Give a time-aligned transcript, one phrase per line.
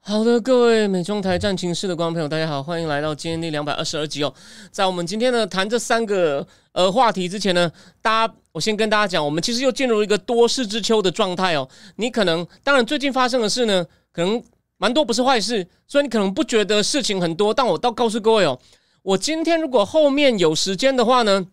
[0.00, 4.32] 好的，各位美中台战情室的观众朋友，大家好，欢迎来到今天第两百二十二集哦。
[4.70, 11.68] 在我们今天呢谈这三个呃话题之前呢，大家我先跟大家讲，我们其实又进入一个多事之秋的状态哦。
[11.96, 14.42] 你可能当然最近发生的事呢，可能
[14.78, 17.52] 蛮多不是坏事，所以你可能不觉得事情很多。
[17.52, 18.58] 但我倒告诉各位哦，
[19.02, 21.46] 我今天如果后面有时间的话呢，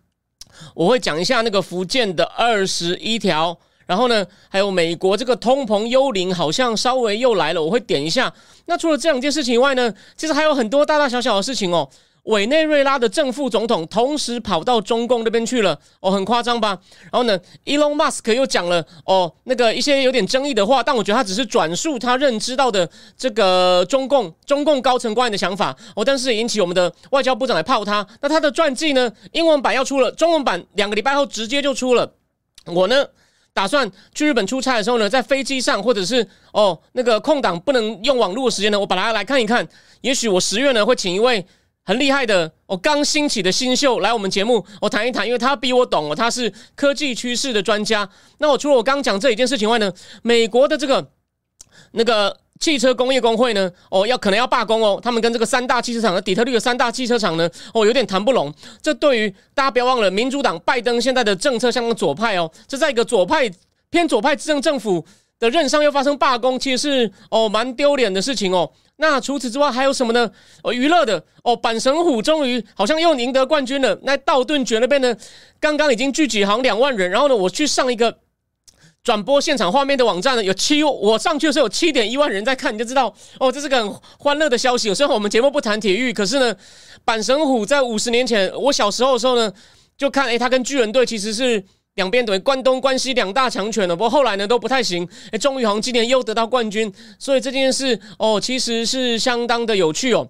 [0.75, 3.59] 我会讲一下那个福建的二十一条。
[3.85, 8.33] 然后呢，还有美国这个通膨幽灵好像稍微又来了，我会点一下。
[8.65, 11.89] 那除了这两件事情以外呢，其实还有很多大大小小的事情哦。
[12.25, 16.69] 委内瑞拉的正副总统同时跑到中共那边去了，哦，很夸张吧？
[17.11, 28.03] 然后呢，Elon Musk 又讲了哦，那个一些有点争议的话，但我觉得他只是转述他认知到的这个中共中共高层官员的想法哦，但是引起我们的外交部长来泡他。
[28.21, 32.11] 那他的传记呢，英文版要出了，中文版两个礼拜后直接就出了。
[32.65, 33.05] 我呢？
[33.55, 39.65] 打算去日本出差的时候呢，在飞机上或者是哦那个空档不能用网络的时间呢，我把它来看一看。
[40.01, 41.45] 也许我十月呢会请一位
[41.85, 48.09] 很厉害的哦刚兴起的新秀来我们节目，我谈一谈，因为他比我懂哦，他是科技趋势的专家。
[48.39, 49.89] 那我除了我刚讲这一件事情外呢，
[50.21, 51.09] 美国的这个
[51.91, 52.37] 那个。
[52.59, 53.69] 汽车工业工会呢？
[53.91, 54.97] 哦，要可能要罢工哦。
[55.03, 58.51] 他们跟这个三大汽车厂的底特律的三大汽车厂呢，哦，有点谈不拢。
[58.81, 62.49] 这对于大家不要忘了，民主党拜登现在的政策相当左派哦。
[62.65, 63.51] 这在一个左派
[63.89, 65.05] 偏左派执政政府
[65.37, 68.71] 的任上又发生罢工，其实是哦蛮丢脸的事情哦。
[68.97, 70.31] 那除此之外还有什么呢？
[70.63, 73.99] 哦，娱乐的哦，板神虎终于好像又赢得冠军了。
[74.03, 75.13] 那道顿崛那边呢，
[75.59, 77.11] 刚刚已经聚集好像两万人。
[77.11, 78.17] 然后呢，我去上一个。
[79.05, 84.91] 转播现场画面的网站呢，有七，我上去的时候有七点一万人在看，你就知道哦，这是个很欢乐的消息。
[84.95, 86.55] 虽然我们节目不谈体育，可是呢，
[87.05, 89.53] 板神虎在五十年前，我小时候的时候呢，
[89.95, 91.63] 就看，诶，他跟巨人队其实是
[91.93, 93.95] 两边等于关东关西两大强权了。
[93.95, 100.27] 不过后来呢都不太行，诶，终于好像今年又得到冠军，所以这件事哦，其实是相当的有趣哦。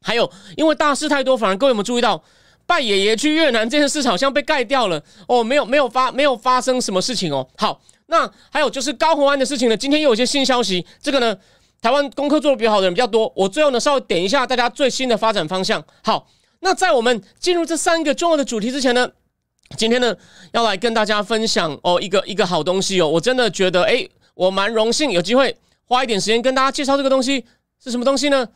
[0.00, 2.22] 还有，因为大事太多，反而各位有没有注意到，
[2.68, 7.48] 拜爷爷去越南这件事好像被盖掉了哦，没有没有发没有发生什么事情哦。
[7.56, 7.80] 好。
[8.12, 10.84] 那还有就是高鸿安的事情呢，今天又有一些新消息。
[11.00, 11.34] 这个呢，
[11.80, 13.32] 台湾功课做的比较好的人比较多。
[13.34, 15.82] 我最后呢稍微点一下大家最新的发展方向。
[16.04, 16.28] 好，
[16.60, 19.08] 那在我们进入这三个重要的主题之前呢，
[19.78, 20.14] 今天呢
[20.52, 23.08] 要来跟大家分享哦一个一个好东西哦。
[23.08, 25.56] 我真的觉得哎，我蛮荣幸有机会
[25.86, 27.46] 花一点时间跟大家介绍这个东西
[27.82, 28.46] 是什么东西呢？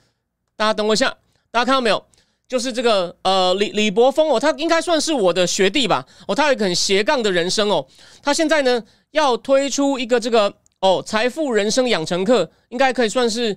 [0.55, 1.09] 大家等我一下，
[1.51, 2.05] 大家看到没有？
[2.49, 6.07] 就是这个呃李李博峰哦，他应该算是我的学弟吧。
[6.29, 7.85] 哦，他有一个很斜杠的人生哦。
[8.23, 13.57] 他现在呢要推出一个这个哦财富人生养成课，应该可以算是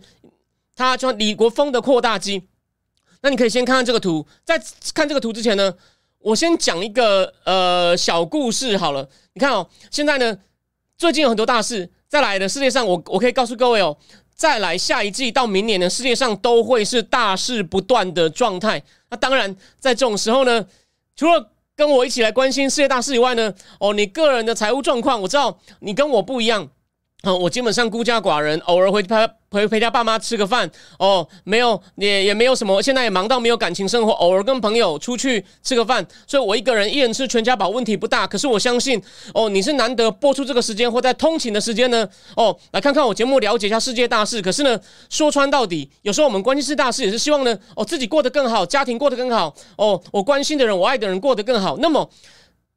[0.76, 2.44] 他叫李国峰的扩大机。
[3.22, 4.60] 那你可以先看看这个图，在
[4.94, 5.74] 看这个图之前呢，
[6.20, 9.08] 我先讲一个呃小故事好了。
[9.34, 10.36] 你看哦，现在呢
[10.98, 13.96] 最近有很多大事，再来的世界上，我我可以告诉各位哦。
[14.40, 18.82] 再来下一季到明年呢，世界上都会是大事不断的状态。
[19.10, 20.66] 那当然，在这种时候呢，
[21.14, 26.70] 除了跟我一起来关心世界大事以外呢，哦，你个人的财务状况，我知道你跟我不一样。
[27.24, 29.16] 哦，我基本上孤家寡人，偶尔会陪。
[29.52, 30.70] 陪陪家爸妈吃个饭
[31.00, 38.28] 哦，没有也也没有什么，现在也忙到没有感情生活，偶尔跟朋友出去吃个饭，所以我一个人一人吃全家宝问题不大。
[38.28, 39.02] 可是我相信
[39.34, 44.40] 哦，你是难得播出这个时间或在通勤的时间呢哦，来看看我节目，了解一下世界大事。
[44.40, 51.76] 可是呢，说穿到底，有时候我们关心是大事，也是希望呢哦自己过得更好，家庭过得更好哦，我关心的人，我爱的人过得更好。
[51.78, 52.08] 那么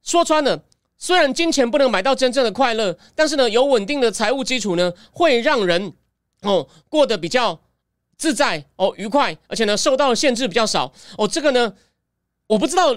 [0.03, 0.59] 说穿了，
[1.03, 5.93] 虽然金钱不能买到真正的快乐，但是呢，有稳定的财务基础呢，会让人。
[6.43, 7.61] 哦，过得比较
[8.17, 11.27] 自在哦，愉快，而且呢，受到的限制比较少哦。
[11.27, 11.73] 这个呢，
[12.47, 12.97] 我不知道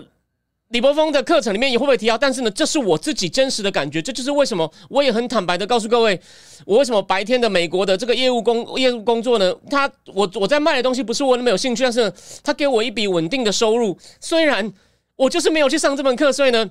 [0.70, 4.00] 李博峰的课程里面也会不会提到，但是呢，这是我自己真实的感觉。
[4.02, 6.20] 这就是为什么我也很坦白的告诉各位，
[6.66, 9.52] 我为什么白天的美国的这个业务工业务工作呢？
[9.70, 12.12] 他我我在卖的东西不是我那么有兴趣，但是
[12.44, 13.98] 他给我一笔稳定的收入。
[14.20, 14.72] 虽然
[15.16, 16.68] 我就是没有去上这门课，所以呢，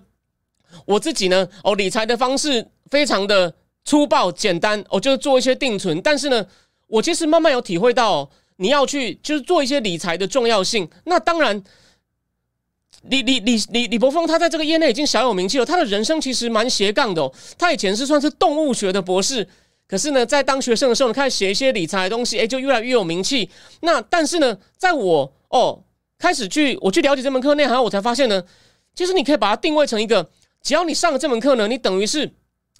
[0.87, 3.55] 我自己呢，哦，理财的方式非常的
[3.85, 6.47] 粗暴简单，我就是做一些定存，但是呢。
[6.87, 10.89] 我其实慢慢有体会到，你要去就是做一些理财的重要性。
[11.07, 11.61] 那当然，
[13.05, 15.65] 李李李李李博峰他在这个业内已经小有名气了。
[15.65, 17.29] 他的人生其实蛮斜杠的。
[17.59, 19.49] 他以前是算是动物学的博士，
[19.89, 23.49] 可是呢，在当学生的时候，你开始写一些理财的东西，哎，就越来越有名气。
[23.81, 25.83] 那但是呢，在我哦
[26.19, 28.45] 开始去我去了解这门课内涵，我才发现呢，
[28.95, 30.31] 其实你可以把它定位成一个，
[30.65, 32.29] 只要你上了这门课呢，你等于是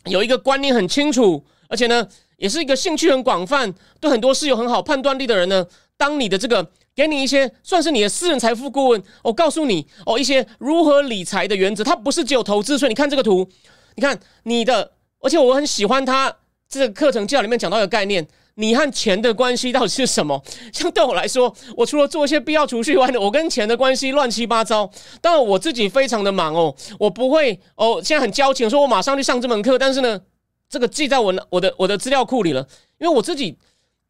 [0.07, 2.09] 有一个观念很清楚，而且呢，
[2.39, 5.67] 也是一个兴趣很广泛，对很多事有很好判断力的人呢。
[5.97, 12.77] 当你的这个给你一些算是你的私人财富顾问，我告诉你哦，一些如何理财的原则，它不是只有投资。
[12.77, 13.49] 所以你看这个图，
[13.95, 16.35] 你看你的，而且我很喜欢它
[16.69, 20.43] 这个课程教里面讲到一个概念，你和钱的关系到底是什么？
[20.73, 24.91] 像对我来说，我除了做一些必要储蓄外呢，我跟钱的关系乱七八糟。
[25.21, 30.21] 但我自己非常的忙哦，我不会哦，现在很矫情，说我马上去上这门课，但是呢，
[30.69, 32.67] 这个记在我我的我的资料库里了，
[32.99, 33.59] 因为我自己。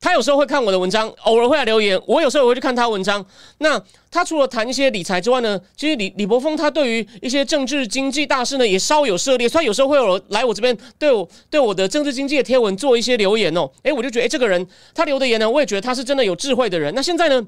[0.05, 1.99] 他有时候会看我的文章，偶尔会来留言。
[2.07, 3.25] 我有时候也会去看他文章。
[3.57, 9.49] 那他除了谈一些理财之外呢，其实李李博峰他对于一些政治经济大事呢也稍有涉猎。
[9.49, 13.67] 他有时候会有来我这边对我对我的政治经济的贴文做一些留言哦。
[13.85, 16.95] 诶，我就觉得诶，这个人他留的言呢，我也觉得他是真的有智慧的人。
[16.95, 17.43] 那现在呢，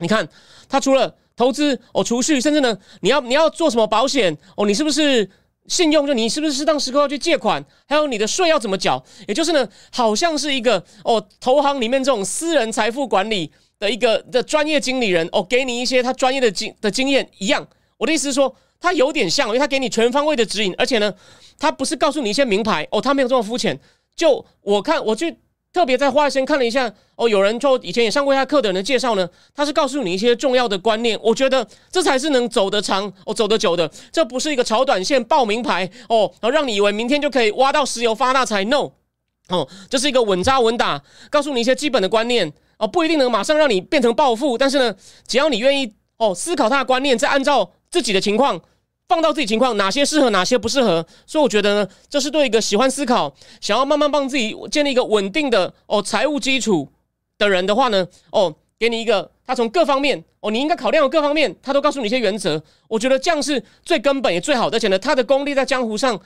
[0.00, 0.28] 你看
[0.68, 5.30] 他除了投资哦、储蓄，甚至呢，你要你要做什么保险哦，你是不是？
[5.66, 7.64] 信用就你是不是适当时刻要去借款？
[7.86, 9.02] 还有你的税要怎么缴？
[9.28, 17.66] 也就是呢，好像是一个哦，投行里面这种私人财富管理的一个的专业经理人哦，给你一些他专业的经的经验一样。
[17.98, 21.14] 我的意思是说，他有点像，因为他给你全方位的指引，而且呢，
[21.58, 23.78] 他不是告诉你一些名牌哦，他没有这么肤浅。
[24.16, 25.36] 就我看，我去。
[25.72, 33.88] 特别在花时间看了一下哦，有人就以前也上过他课的人的介绍呢，他是告诉你一些重要的观念，我觉得这才是能走得长哦，走得久的。
[34.10, 38.64] 这不是一个炒短线、报名牌哦，然后让你以为明天就可以挖到石油发大财。
[38.64, 38.90] No，
[39.48, 44.94] 哦，这是一个稳扎稳打，告诉你一些基本的观念哦，不一定能马上让你变成暴富，但是呢，
[45.28, 48.60] 只要你愿意哦，思考他的观念，再按照自己的情况。
[49.10, 56.88] 放到自己情况，哪些适合，哪些不适合，所以我觉得呢，这是对一个喜欢思考、想要慢慢帮自己建立一个稳定的哦财务基础
[57.36, 62.62] 的人的话呢，哦，给你一个他从各方面哦，你应该考量的各方面，他都告诉你一些原则。
[62.86, 66.16] 我觉得这样是最根本也最好的，而且呢，他的功力在江湖上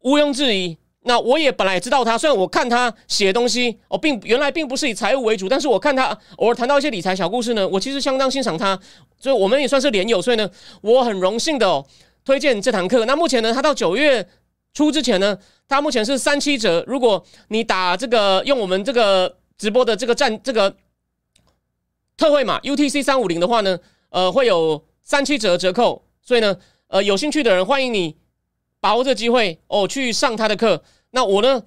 [0.00, 0.78] 毋庸置疑。
[1.06, 8.80] 那我也本来也知道他，虽然我看他写东西哦，并原来并不是以财务为主，但是我看他偶尔谈到一些理财小故事呢，我其实相当欣赏他，
[9.20, 10.48] 所以我们也算是连友，所以呢，
[10.80, 11.84] 我很荣幸的哦。
[12.24, 13.04] 推荐这堂课。
[13.04, 14.26] 那目前呢，它到九月
[14.72, 15.38] 初之前呢，
[15.68, 16.82] 它目前是三七折。
[16.86, 20.74] 如果你打这个用我们这个直播的这个站这个
[22.16, 23.78] 特惠码 UTC 三五零的话呢，
[24.08, 26.06] 呃，会有三七折折扣。
[26.22, 26.56] 所以呢，
[26.88, 28.16] 呃，有兴趣的人欢迎你
[28.80, 30.82] 把握这机会哦，去上他的课。
[31.10, 31.62] 那我呢，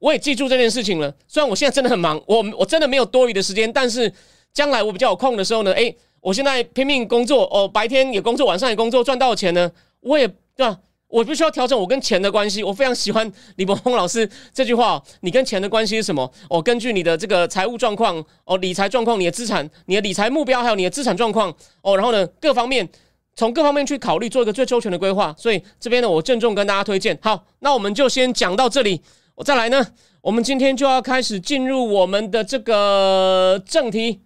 [0.00, 1.14] 我也记住这件事情了。
[1.28, 4.12] 虽然我现在真的很忙，我我真的没有多余的时间，但是
[4.52, 5.96] 将来我比较有空的时候呢，诶。
[6.20, 9.70] 我现在拼命工作哦，白天也工作，晚上也工作，赚到钱呢，
[10.00, 10.26] 我也
[10.56, 10.78] 对吧？
[11.06, 12.62] 我必须要调整我跟钱的关系。
[12.62, 16.30] 我非常喜欢李博峰老师这句话：你跟钱的关系是什么？
[16.50, 21.50] 哦，根据你的这个财务状况哦，理财状况，你的资产、你的理财目标，还有你的资产状况
[21.80, 22.86] 哦，然后呢，各方面
[23.34, 25.34] 从各方面去考虑，做一个最周全的规划。
[25.38, 27.18] 所以这边呢，我郑重跟大家推荐。
[27.22, 29.00] 好，那我们就先讲到这里。
[29.34, 29.82] 我再来呢，
[30.20, 34.20] 我们今天就要开始进入我们的这个正题，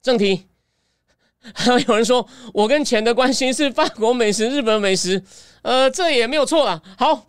[0.00, 0.47] 正题。
[1.54, 5.22] 还有有人说我跟钱的关系是法国美食、日本美食，
[5.62, 6.82] 呃，这也没有错啦。
[6.98, 7.26] 好，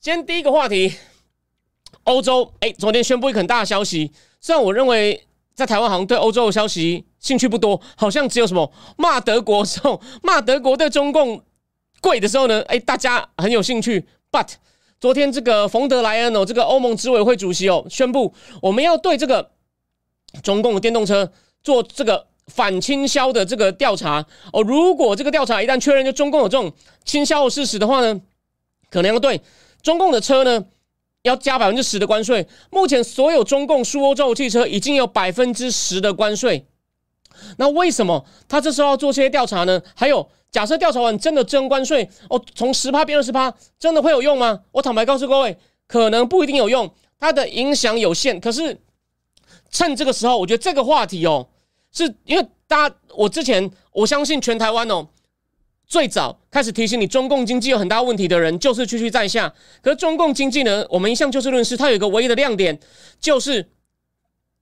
[0.00, 0.94] 今天第一个话题，
[2.04, 4.12] 欧洲，哎，昨天宣布一个很大的消息。
[4.40, 11.42] 虽然我认为在台湾好像对欧洲的消息兴趣不多，好像只有什么骂德国时候， 骂德国对中共
[12.00, 14.06] 贵的时候呢，哎，大家很有兴趣。
[14.30, 14.52] But
[15.00, 19.50] 昨天这个冯德莱恩哦，这个欧盟执委会主席哦，宣布我们要对这个
[20.42, 22.29] 中共的电动车做这个。
[22.46, 26.72] 反倾销的这个调查哦，如果这个调查一旦确认就中共有这种
[27.04, 28.20] 倾销的事实的话呢，
[28.90, 29.40] 可能要对
[29.82, 30.64] 中共的车呢
[31.22, 32.46] 要加百分之十的关税。
[32.70, 36.66] 目前所有中共输欧洲汽车已经有百分之十的关税。
[37.56, 39.80] 那为什么他这时候要做这些调查呢？
[39.94, 44.60] 还有，假设调查完真的征关税哦，从十趴变二十趴，真的会有用吗？
[44.72, 45.56] 我坦白告诉各位，
[45.86, 48.40] 可能不一定有用，它的影响有限。
[48.40, 48.80] 可是
[49.70, 51.48] 趁这个时候，我觉得这个话题哦。
[51.92, 55.08] 是因为大家，我之前我相信全台湾哦，
[55.86, 59.52] 最早开始提醒你中共经济有很大问题的人，就是区区在下。
[59.82, 62.78] 可是中共经济呢，我们一向就事论事，它有一个唯一的亮点，
[63.18, 63.70] 就是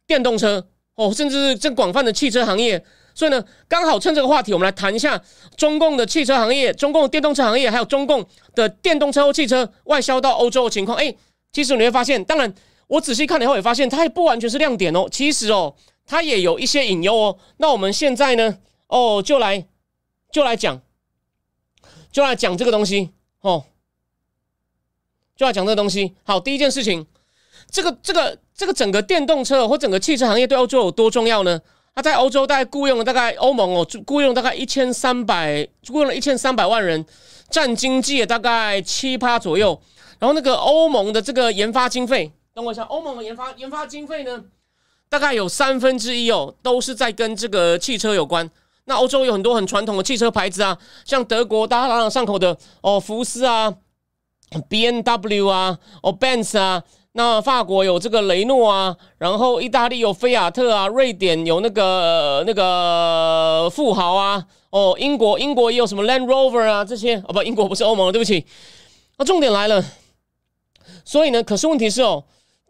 [0.07, 2.83] 电动车哦，甚至是更广泛的汽车行业。
[3.15, 5.21] 所以呢，刚好趁这个话题，我们来谈一下
[5.57, 10.97] 中共的汽车行业、中共的电动车行业，还有中共的电动车或汽车外销到欧洲的情况。
[10.97, 11.15] 哎，
[11.53, 12.55] 其实你会发现，当然
[12.87, 15.07] 我仔细看了以后也发现，它也不完全是亮点哦。
[15.11, 15.75] 其实哦。
[16.09, 17.39] 它也有一些隐忧哦。
[17.59, 18.59] 那我们现在呢？
[18.89, 19.67] 哦，就来
[20.33, 20.81] 就来讲，
[22.11, 23.11] 就来讲这个东西
[23.43, 23.65] 哦，
[25.37, 26.15] 就来讲这个东西。
[26.25, 27.07] 好，第一件事情，
[27.71, 31.61] 这个这个这个整个电动车或整个汽车行业对欧洲有多重要呢？
[31.95, 37.05] 它在欧洲大概雇佣了大概欧盟哦，雇佣大概一千三百，雇佣了一千三百万人，
[37.51, 39.79] 占经济大概七趴左右。
[40.19, 44.45] 然后那个欧盟的这个研发经费，等我一下，欧盟的研发研发经费呢，
[45.09, 48.51] 大概有三分之一哦，都是在跟这个汽车有关。
[48.85, 53.75] 那欧洲有很多很传统的汽车牌子啊，像德国大家朗朗上口的哦，福斯啊
[54.69, 56.83] ，B N W 啊，哦，Benz 啊。
[57.13, 68.47] 那法国有这个雷诺啊，然后意大利有菲亚特啊，瑞典有那个那个富豪啊，哦，英国英国也有什么 Land Rover 啊这些哦不，英国不是欧盟，对不起。
[69.17, 69.85] 那重点来了，
[71.05, 72.23] 所以呢，可是问题是哦，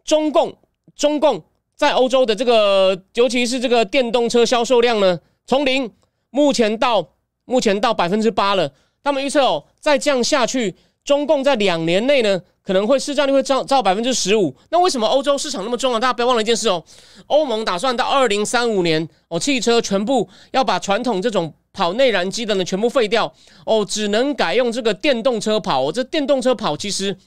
[0.03, 0.55] 中共
[0.95, 1.43] 中共
[1.79, 5.17] 在欧洲的这个，尤其是这个电动车销售量呢，
[5.47, 5.89] 从零
[6.29, 7.11] 目前到
[7.45, 12.41] 目前到百分之八了，他们预测哦，再这样下去，中共在两年内呢。
[12.61, 15.99] 可能会市占率会照照百分之十五，那为什么欧洲市场那么重要？
[15.99, 16.83] 大家不要忘了一件事哦，
[17.25, 23.33] 欧盟打算到二零三五年哦，汽车全部要把传统这种跑内燃机的呢全部废掉
[23.65, 25.91] 哦，只能改用这个电动车跑。
[25.91, 27.17] 这电动车跑其实。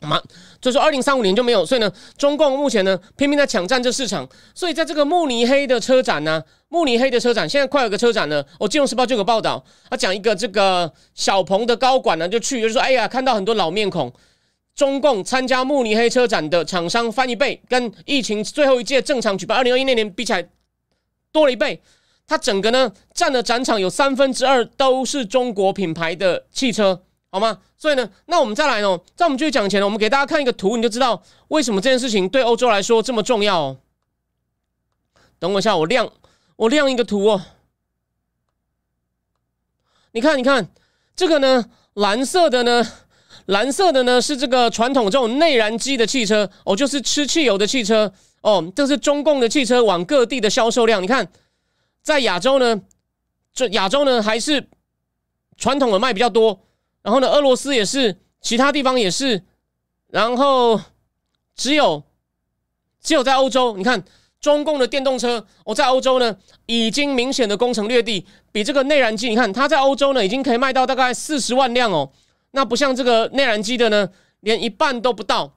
[0.00, 0.20] 嘛，
[0.62, 14.12] 所以说二零三五年就没有，所以呢，中共目前呢拼命在抢占这市场，所以在这个慕尼黑的车展呢，慕尼黑的车展现在快有个车展呢，我金融时报就有报道，他讲一个这个小鹏的高管呢就去，就说哎呀，看到很多老面孔。
[14.74, 20.48] 中共参加慕尼黑车展的厂商翻一倍，跟疫情最后一届正常举办二零二一那年比起来
[21.32, 21.82] 多了一倍。
[22.28, 27.58] 它整个呢占的展场有三分之二都是中国品牌的汽车，好吗？
[27.76, 33.76] 所以呢，那我们再来哦，在我们继续讲前呢，我们给大家看一个图，你就知道为什么这件事情对欧洲来说这么重要哦。
[35.38, 36.10] 等我一下，我亮
[36.56, 37.42] 我亮一个图哦。
[40.12, 40.68] 你看，你看
[41.14, 42.86] 这个呢，蓝色的呢。
[43.46, 48.70] 蓝色的呢是这个传统这种内燃机的汽车哦，就是吃汽油的汽车哦。
[48.76, 51.02] 这是中共的汽车往各地的销售量。
[51.02, 51.26] 你看，
[52.02, 52.82] 在亚洲呢，
[53.54, 54.68] 这亚洲呢还是
[55.56, 56.60] 传统的卖比较多。
[57.08, 59.42] 然后呢，俄罗斯也是，其他地方也是。
[60.08, 60.78] 然后
[61.56, 62.02] 只有
[63.02, 64.04] 只有在欧洲，你看
[64.42, 66.36] 中共的电动车，我在欧洲呢
[66.66, 72.12] 已经明显的攻城略地，比这个内燃机，你看它在欧洲呢已经可以卖到大概四十万辆哦。
[72.50, 74.10] 那不像这个内燃机的呢，
[74.40, 75.54] 连一半都不到，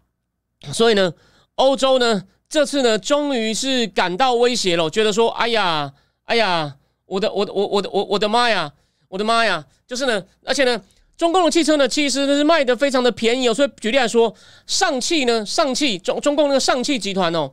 [0.71, 1.13] 所以呢，
[1.55, 5.91] 欧洲呢这次呢，终于是感到威胁了，觉得说，哎呀，
[6.23, 6.77] 哎呀，
[7.07, 8.71] 我的，我的，我，我的，我，我的妈呀，
[9.09, 10.81] 我的妈呀，就是呢，而且呢，
[11.21, 14.33] 中共的汽车呢，其实呢是卖的非常的便宜哦，所以举例来说，
[14.65, 17.51] 上汽呢，上汽中中共那个上汽集团哦，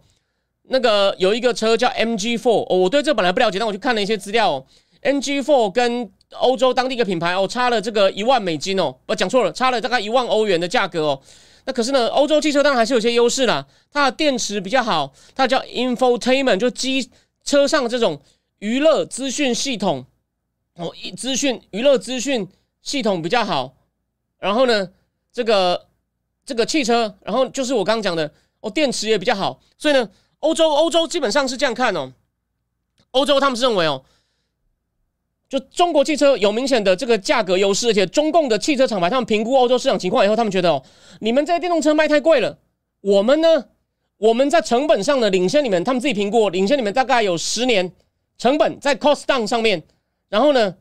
[0.70, 4.64] 那个有一个车叫 MG4，哦，我对这本来不了解，但我去看了一些资料哦
[5.02, 11.20] ，MG4 跟欧洲当地一个品牌哦，差了这个一万美金哦，不讲错了，差了大概一万欧元的价格哦。
[11.66, 17.10] 那可是呢，欧洲汽车当然还是有些优势啦，它的电池比较好，它叫 infotainment，就机
[17.44, 18.18] 车上这种
[18.60, 20.06] 娱乐资讯系统
[20.76, 22.48] 哦，资讯娱乐资讯
[22.82, 23.74] 系统比较好。
[24.38, 24.90] 然后呢，
[25.32, 25.86] 这个
[26.44, 29.60] 这个汽车，然后就是我刚刚讲的哦，电池也比较好。
[29.76, 30.08] 所以呢，
[30.40, 32.12] 欧洲欧洲基本上是这样看哦，
[33.10, 34.04] 欧洲他们是认为哦。
[35.48, 40.84] 就中国汽车有明显的这个价格优势，而且中共的汽车厂牌他们评估欧洲市场情况以后，他们觉得哦，
[41.20, 42.58] 你们这电动车卖太贵了，
[43.00, 43.68] 我们呢，
[44.18, 47.90] 我们在成本上呢领先你们，他们自己评估领先你们大概有十年，
[48.36, 49.82] 成本在 cost down 上面，
[50.28, 50.76] 然后呢，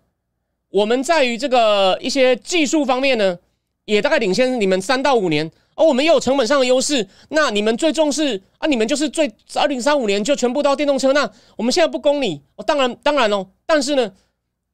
[0.70, 3.38] 我们在于这个一些技术方面呢，
[3.86, 14.12] 也大概领先你们三到五年，而我们又有成本上的优势，那你们最重视啊，你们就是最二零三五年就全部到电动车，那我们现在不供你，哦，当然当然哦，但是呢。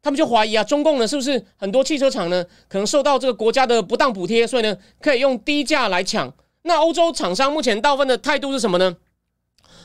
[0.05, 6.29] 他们就怀疑啊，中共呢是不是很多汽车厂呢可能受到这个国家的不当补贴，所以呢可以用低价来抢。
[6.63, 8.97] 那欧洲厂商目前大部分的态度是什么呢？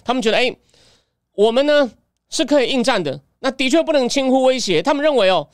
[0.05, 0.57] 他们觉得，哎，
[1.37, 1.93] 我们呢
[2.31, 3.21] 是可以应战的。
[3.39, 4.83] 那的确不能轻忽威胁。
[4.83, 5.49] 他们认为哦，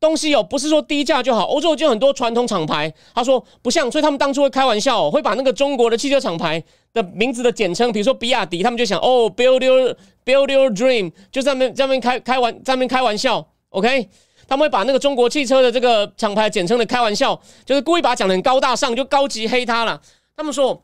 [0.00, 1.44] 东西哦不是说低价就好。
[1.44, 6.60] 欧洲就很多传统厂牌，他说不像，所以他们当初会开玩笑，哦会把那个中国的汽车厂牌
[6.92, 13.46] 的名字的简称，比如说比亚迪，他们就想哦，build your build your dream，就在那边在那边开开玩在那边开玩笑。
[13.68, 14.08] OK，
[14.48, 20.00] 他们会把那个中国汽车的这个厂牌简称的开玩笑，就是故意把它讲的很高大上，就高级黑它了。
[20.34, 20.82] 他们说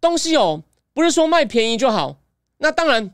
[0.00, 0.62] 东西哦，
[0.94, 2.16] 不是说卖便宜就好。
[2.58, 3.10] 那当然，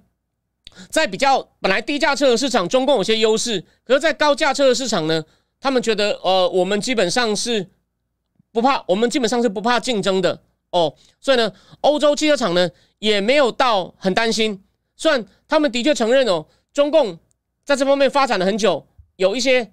[0.90, 5.24] 在比较本来低价车的市场，中共有些优势；可是，在高价车的市场呢，
[5.60, 7.68] 他们觉得呃，我们基本上是
[8.50, 10.94] 不怕，我们基本上是不怕竞争的哦。
[11.20, 11.52] 所以呢，
[11.82, 14.62] 欧洲汽车厂呢也没有到很担心。
[14.96, 17.18] 虽然他们的确承认哦，中共
[17.64, 18.86] 在这方面发展了很久。
[19.16, 19.70] 有一些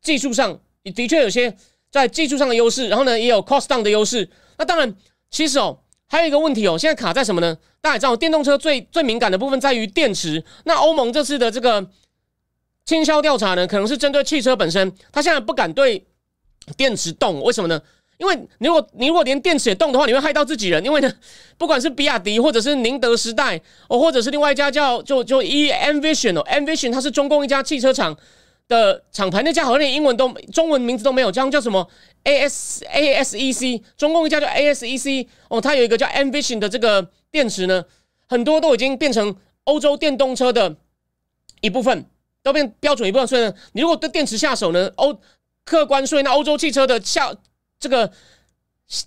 [0.00, 1.54] 技术上的确有些
[1.90, 4.30] 在技术上的优势，然后呢也有 cost down 的优势。
[4.56, 4.96] 那当然，
[5.30, 7.58] 其实哦，还有一个问题哦，现在卡在什么呢？
[7.82, 10.42] 大家也知道，电动车最最敏感的部分在于电池。
[10.64, 11.86] 那欧盟这次的这个
[12.86, 16.06] 倾销调查呢，可能是针对汽车本身，他现在不敢对
[16.76, 17.80] 电池动，为什么呢？
[18.18, 20.82] 因为你如果你如果连电池也动的话，你会害到自己人。
[20.82, 21.12] 因为呢，
[21.58, 28.16] 不管是比亚迪或者是宁德时代哦，或者是另外一家叫就就 E Envision 哦，Envision 它是中共一家汽车厂
[28.68, 31.86] 的厂牌，那家好像连英文都中文名字都没有，叫叫什么
[32.24, 37.84] A S A S E C，中共一家叫 A S E C 哦，它有一个叫 Envision 的这个电池呢，
[38.28, 40.74] 很多都已经变成欧洲电动车的
[41.60, 42.06] 一部分，
[42.46, 43.26] 都变标准一部分。
[43.26, 45.18] 所以呢，你如果对电池下手呢，欧
[45.64, 47.30] 客关税，那欧洲汽车的下。
[47.78, 48.10] 这个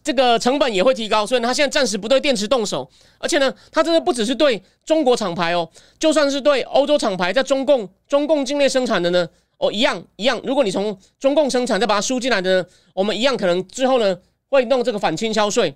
[0.03, 5.67] 这个成本也会提高，所以呢他现在暂时不对电池动手，而且呢，他真的不只是对中国厂牌哦，
[5.97, 9.27] 就算是对欧洲厂牌，在中共中共境内生产的呢，
[9.57, 10.39] 哦，一样一样。
[10.43, 14.15] 如果你从中共生产再把它输进来的呢，我们一样可能之后呢
[14.49, 15.75] 会弄这个反倾销税。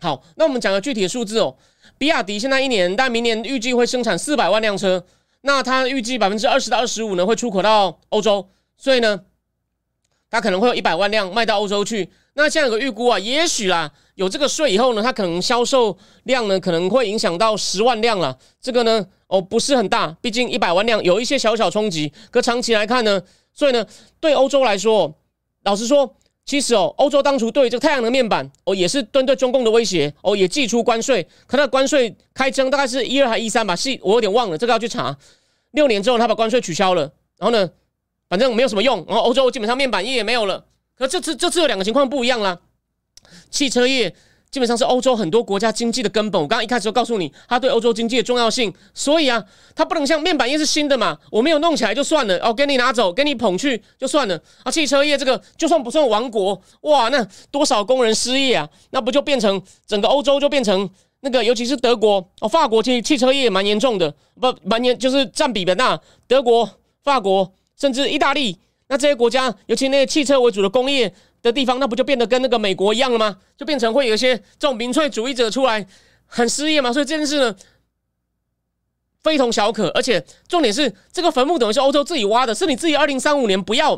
[0.00, 1.56] 好，那我们讲个具体的数字哦，
[1.96, 5.02] 比亚迪现在一年，但明年预计会生产四百万辆车，
[5.40, 9.22] 那它预计百分之二十到二十五呢会出口到欧洲，所以呢。
[10.30, 18.38] 它可能会有一百万辆卖到欧洲去，那现在有个预估啊，也许啦，有这个税以后呢，它可能销售量呢可能会影响到十万辆了。
[18.60, 22.12] 这个呢，哦，不是很大，毕竟一百万辆有一些小小冲击。
[22.30, 23.22] 可长期来看呢，
[23.54, 23.86] 所以呢，
[24.20, 25.14] 对欧洲来说，
[25.64, 26.14] 老实说，
[26.48, 31.22] 其实哦，欧洲当初对这个太阳能面板哦，也是针对中共的威胁哦，也寄出关税。
[31.46, 35.14] 可那关税开征大概是一二还一三吧，是我有点忘了，这个要去查。
[35.72, 37.02] 六年之后，他把关税取消了，
[37.36, 37.70] 然后呢？
[38.30, 40.64] 反正没有什么用，然后欧洲基本上面板业也没有了。
[40.96, 42.58] 可这次这次有两个情况不一样啦，
[43.50, 44.14] 汽车业
[44.50, 46.40] 基本上是欧洲很多国家经济的根本。
[46.40, 48.72] 我刚刚一开始就告诉你，它对欧洲经济的重要性。
[48.94, 54.40] 所以啊，它不能像面板业是新的嘛，我没有弄起来就算了，哦，给你拿走，给你捧去就算了。
[54.62, 58.68] 啊，汽车业这个就算不算亡国，哇，那多少工人失业啊？
[58.90, 60.88] 那不就变成整个欧洲就变成
[61.20, 66.00] 那个，尤其是德国哦，法国其实汽车业蛮严重的，不蛮严就是占比比较大。
[66.26, 66.68] 德国、
[67.02, 67.52] 法国。
[67.80, 73.36] 甚至意大利，那这些国家，尤其那些汽车为主的工业的地方，那不就变得跟那个美国一样了吗？
[73.56, 75.86] 就变成会有一些这种民粹主义者出来，
[76.26, 76.92] 很失业嘛。
[76.92, 77.54] 所以这件事呢，
[79.22, 79.88] 非同小可。
[79.90, 83.92] 而且重点是，这个坟墓等于是欧洲自己挖的，是你自己二零三五年不要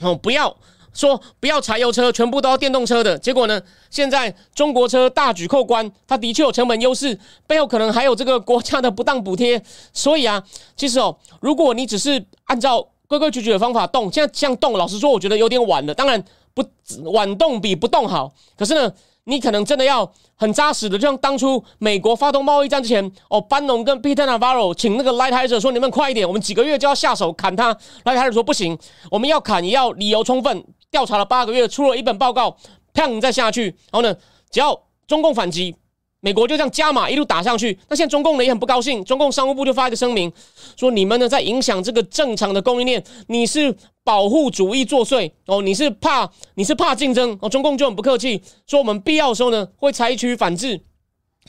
[0.00, 0.56] 哦，不要
[0.94, 3.18] 说不要柴油车，全部都要电动车的。
[3.18, 3.60] 结果呢，
[3.90, 9.62] 现在中国车大举扣关，它的确有成本优势，背后可能还有这个国家的不当补贴。
[9.92, 10.42] 所以啊，
[10.76, 15.94] 其实哦，如果你只是按照规规矩矩的方法动，现在这样动，老实说，我觉得有点晚了。
[15.94, 16.22] 当然，
[16.54, 16.64] 不
[17.12, 18.32] 晚动比不动好。
[18.56, 18.92] 可是呢，
[19.24, 28.78] 你可能真的要很扎实的，就像当初美国发动贸易战之前，哦，班农跟 Peter Navarro 请那个 Lightheiser 说：“你们快一点，我们几个月就要下手砍他。” Lightheiser 说：“不行，
[29.10, 32.56] 我们要砍也要理由充分。”调查了八个月，出了一本报告，
[32.94, 33.64] 砰再下去。
[33.64, 34.14] 然后呢，
[34.50, 35.74] 只要中共反击。
[36.24, 40.32] 美国就这样加码一路打上去，那现在中共呢也很不高兴，中共商务部就发一个声明，
[40.74, 50.80] 说你们呢在影响这个正常的供应链，你是保护主义作祟哦，你是怕你是怕竞争哦，中共就很不客气，说我们必要的时候呢会采取反制，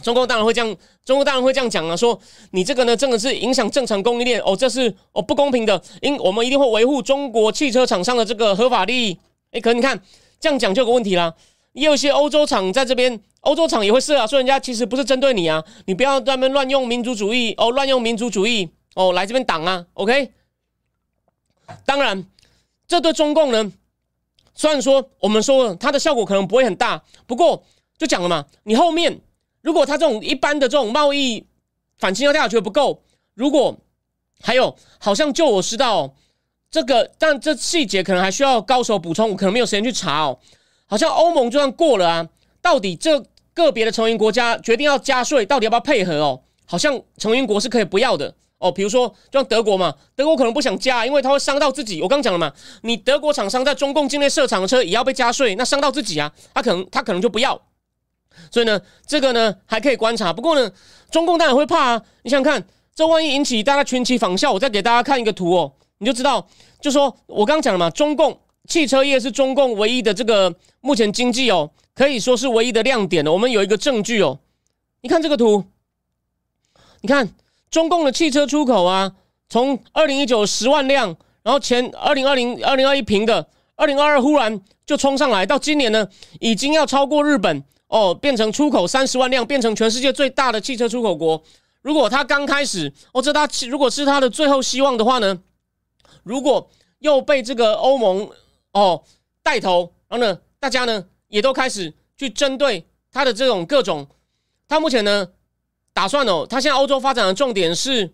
[0.04, 2.20] 中共当然会这样，中共当然会这样讲啊，说
[2.52, 9.18] 你这个呢真的是影响正常供应链哦，这是哦不公平的，因我们一定会维护中国汽车厂商的这个合法利益。
[9.52, 9.98] 哎，可你看
[10.38, 11.34] 这样讲就有个问题啦。
[11.72, 20.32] 也有一些欧洲厂在这边，欧洲厂也会设啊，说人家其实不是针对你啊，你不要专门乱用民族主义哦，乱用民族主义哦来这边挡啊，OK？
[21.86, 22.26] 当然，
[22.88, 23.72] 这对中共呢，
[24.54, 27.64] 虽然说我们说它的效果可能不会很大，不过
[27.98, 29.22] 就讲了嘛，你后面
[29.62, 31.48] 如果它这种一般的这种贸易
[31.98, 33.04] 反倾销调查不够，
[33.34, 33.78] 如果
[34.42, 36.14] 还有好像就我知道
[36.70, 40.40] 这个，但这细节可能还需要高手补充，我可能没有时间去查哦。
[40.88, 42.30] 好像欧盟就算过了啊，
[42.62, 43.24] 到底这
[43.56, 46.40] 个别的成员国家决定要加税，到底要不要配合哦？
[46.66, 48.72] 好像成员国是可以不要的哦。
[48.72, 52.02] 比如说，就像德国嘛，德国可能不想加，因为它会伤到自己。
[52.02, 57.60] 我刚讲了嘛，你德国厂商在中共境内设厂的车也要被加税，那伤到自己啊，他可能他可能就不要。
[58.52, 60.34] 所以呢，这个呢还可以观察。
[60.34, 60.70] 不过呢，
[61.10, 62.02] 中共当然会怕啊。
[62.24, 66.46] 你想想看，这万一引起大家群起仿效，我再给大家看一个图哦，你就知道，
[66.82, 68.38] 就说我刚刚讲了嘛，中共。
[68.68, 73.32] 汽车业是中共唯一的这个目前经济哦，可以说是唯一的亮点了。
[73.32, 74.38] 我们有一个证据哦，
[75.02, 75.64] 你看这个图，
[77.02, 77.34] 你看
[77.72, 79.16] 中共的汽车出口啊，
[79.50, 86.08] 从二零一九十万辆，然后前二零二零二零二一平的，二零二二忽然就冲上来，到今年呢，
[86.40, 91.42] 已经要超过日本哦，变成出口三十万辆，变成全世界最大的汽车出口国。
[91.82, 95.40] 如果他刚开始哦，这他如果是他的最后希望的话呢，
[96.24, 98.30] 如果又被这个欧盟。
[98.76, 99.02] 哦，
[99.42, 104.08] 带头，然后呢，大家呢也都开始去针对他的这种各种
[104.68, 105.28] 他目前呢
[105.94, 108.14] 打算哦，他现在欧洲发展的重点是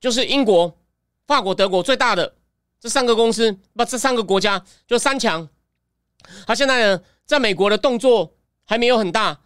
[0.00, 0.78] 就是英国、
[1.26, 2.34] 法国、德国最大的
[2.78, 5.48] 这三个公司，不，这三个国家就三强。
[6.46, 9.40] 他现在呢，在美国的动作还没有很大，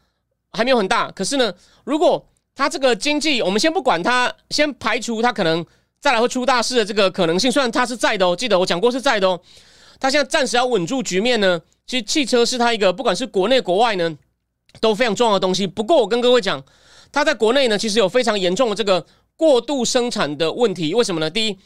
[0.52, 1.11] 还没有很大。
[1.11, 1.52] 可是呢，
[1.85, 5.64] 如果他这个经济，我们先不管他，先排除他可能
[5.98, 7.50] 再来会出大事的这个可能性。
[7.50, 9.40] 虽然他是在的哦，记得我讲过是在的哦。
[9.98, 11.61] 他现在暂时要稳住局面呢。
[11.87, 14.16] 其实汽车是它一个不管是国内国外呢
[14.81, 15.66] 都非常重要的东西。
[15.66, 16.62] 不过我跟各位讲，
[17.12, 19.05] 它在国内呢其实有非常严重的这个
[19.37, 20.94] 过度生产的问题。
[20.94, 21.29] 为什么呢？
[21.31, 21.59] 第一，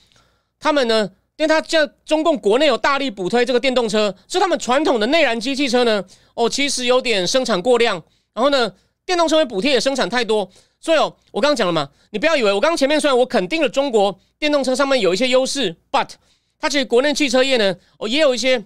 [0.59, 6.05] 他们呢，因为他现在中共国内有大力补推这个电动车，是他们传统的内燃机汽车呢，
[6.35, 8.03] 哦，其实有点生产过量。
[8.35, 8.73] 然后呢，
[9.07, 10.51] 电动车的补贴也生产太多。
[10.81, 16.11] 所以哦，我刚刚讲了嘛，你不要以为我刚刚前面虽然我肯定了中国电动车上面有一些优势，but
[16.59, 18.65] 它其实国内汽车业呢，哦也有一些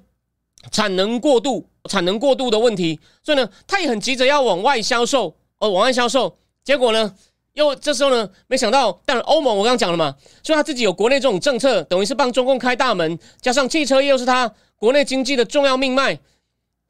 [0.71, 7.15] 产能过度、产能过度的问题，所以呢，他也很急着要往外销售，哦往外销售，结果呢，
[7.55, 16.19] 又这时候呢，没想到，但欧盟我刚刚讲了嘛，所以他自己有国内这种政策，等于是帮中共开大门，加上汽车业又是他国内经济的重要命脉，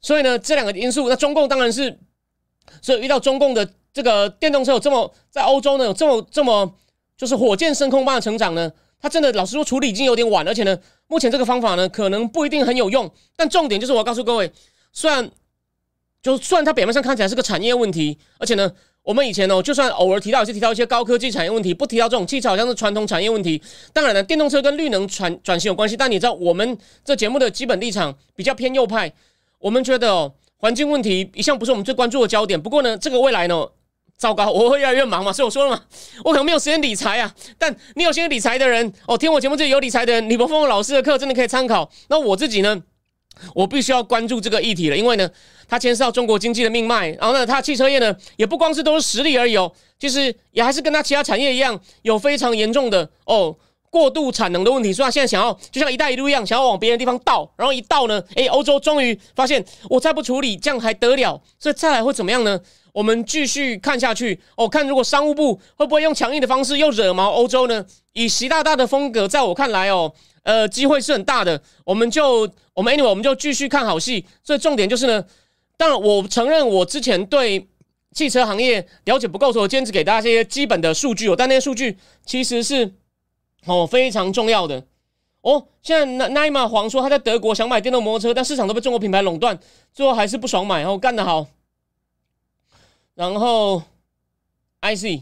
[0.01, 1.99] 所以呢，这两个因素，那中共当然是，
[2.81, 3.67] 所以遇到中共的。
[3.95, 6.73] 这个电动车有这么在欧洲呢，有这么这么
[7.15, 8.71] 就是火箭升空般的成长呢？
[9.03, 13.11] 它真的老实说处理已经有点晚，而且呢，目前这个方法呢可能不一定很有用。
[13.35, 14.49] 但重点就是我要告诉各位，
[14.93, 15.29] 虽然
[16.21, 23.61] 就算它表面上看起来是个产业问题，而且呢，我们以前呢就算偶尔提到也是提到一些高科技产业问题，不提到这种汽车好像是传统产业问题。
[23.91, 29.11] 当然了，电动车跟绿能转转型有关系，但你知道我们这节目的基本立场比较偏右派，
[29.59, 32.61] 我们觉得哦，环境问题一向不是我们最关注的焦点。
[32.61, 33.67] 不过呢，这个未来呢？
[34.23, 35.81] 糟糕，我会越来越忙嘛，所以我说了嘛，
[36.23, 37.29] 我可能没有时间理财啊。
[37.57, 41.91] 但你有时间理财的人哦，听我节目这有理财的人，李博峰老师的课真的可以参考。
[42.07, 42.81] 那我自己呢，
[43.53, 45.29] 我必须要关注这个议题了，因为呢，
[45.67, 47.09] 它牵涉到中国经济的命脉。
[47.09, 53.53] 然后呢，它汽车业呢，也不光是都是实力而已哦，其实也还是跟它其他产业一样，有非常严重的哦
[53.89, 54.93] 过度产能的问题。
[54.93, 61.41] 所以，他现在想要就像一带一路一样，想要往别的地方倒，然后一倒呢，诶，欧洲终于发现我再不处理，这样还得了？
[61.59, 62.59] 所以再来会怎么样呢？
[62.93, 67.85] 我们继续看下去哦，看如果商务部会不会用强硬的方式又惹毛欧洲呢？
[68.13, 71.61] 以习大大的风格，在我看来哦，呃，机会是很大的。
[71.83, 74.23] 我们就我们 anyway，我们就继续看好戏。
[74.43, 75.25] 所以重点就是呢，
[75.75, 77.67] 当然我承认我之前对
[78.11, 81.35] 汽车行业了解不够，所以我坚持给大家这些基本的数据哦。
[81.35, 82.93] 但那些数据其实是
[83.65, 84.85] 哦非常重要的
[85.41, 85.65] 哦。
[85.81, 89.57] 现在奈奈玛黄说他在德国想买电动摩托车，但市场都被中国品牌垄断，
[89.91, 91.47] 最后还是不爽买哦，干得好。
[93.15, 93.83] 然后
[94.81, 95.21] ，IC，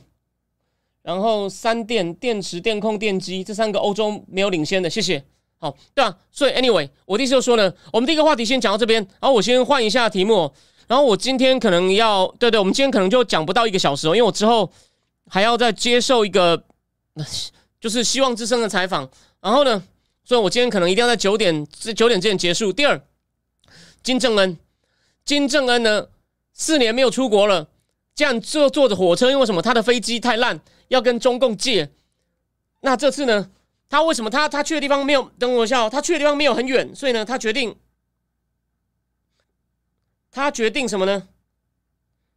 [1.02, 5.24] 然后三电、电池、电控、电机这三个欧洲没有领先的，谢谢。
[5.58, 10.52] 好，对啊，所以 anyway，我的意思就说呢，我们第一个话题先讲到这边，然后我先换一下题目，
[10.88, 14.72] 然后我今天可能要，对对，我们今天可能就讲不到一个小时哦，因为我之后
[15.28, 16.64] 还要再接受一个
[17.80, 19.08] 就是希望之声的采访，
[19.40, 19.84] 然后呢，
[20.24, 22.74] 所以我今天可能一定要在九点这九点之前结束。
[22.74, 23.00] 第二，
[24.02, 24.58] 金正恩，
[25.24, 26.08] 金正恩呢，
[26.54, 27.68] 四年没有出国了。
[28.22, 29.64] 这样坐坐着火车，因为什么？
[29.64, 31.90] 他的飞机太烂，要跟中共借。
[32.82, 33.50] 那这次呢？
[33.90, 35.24] 他为什么他他去的地方没有？
[35.40, 37.76] 等我一下，哦他去的地方没有很远，所以呢，他决定，
[40.30, 41.30] 他决定什么呢？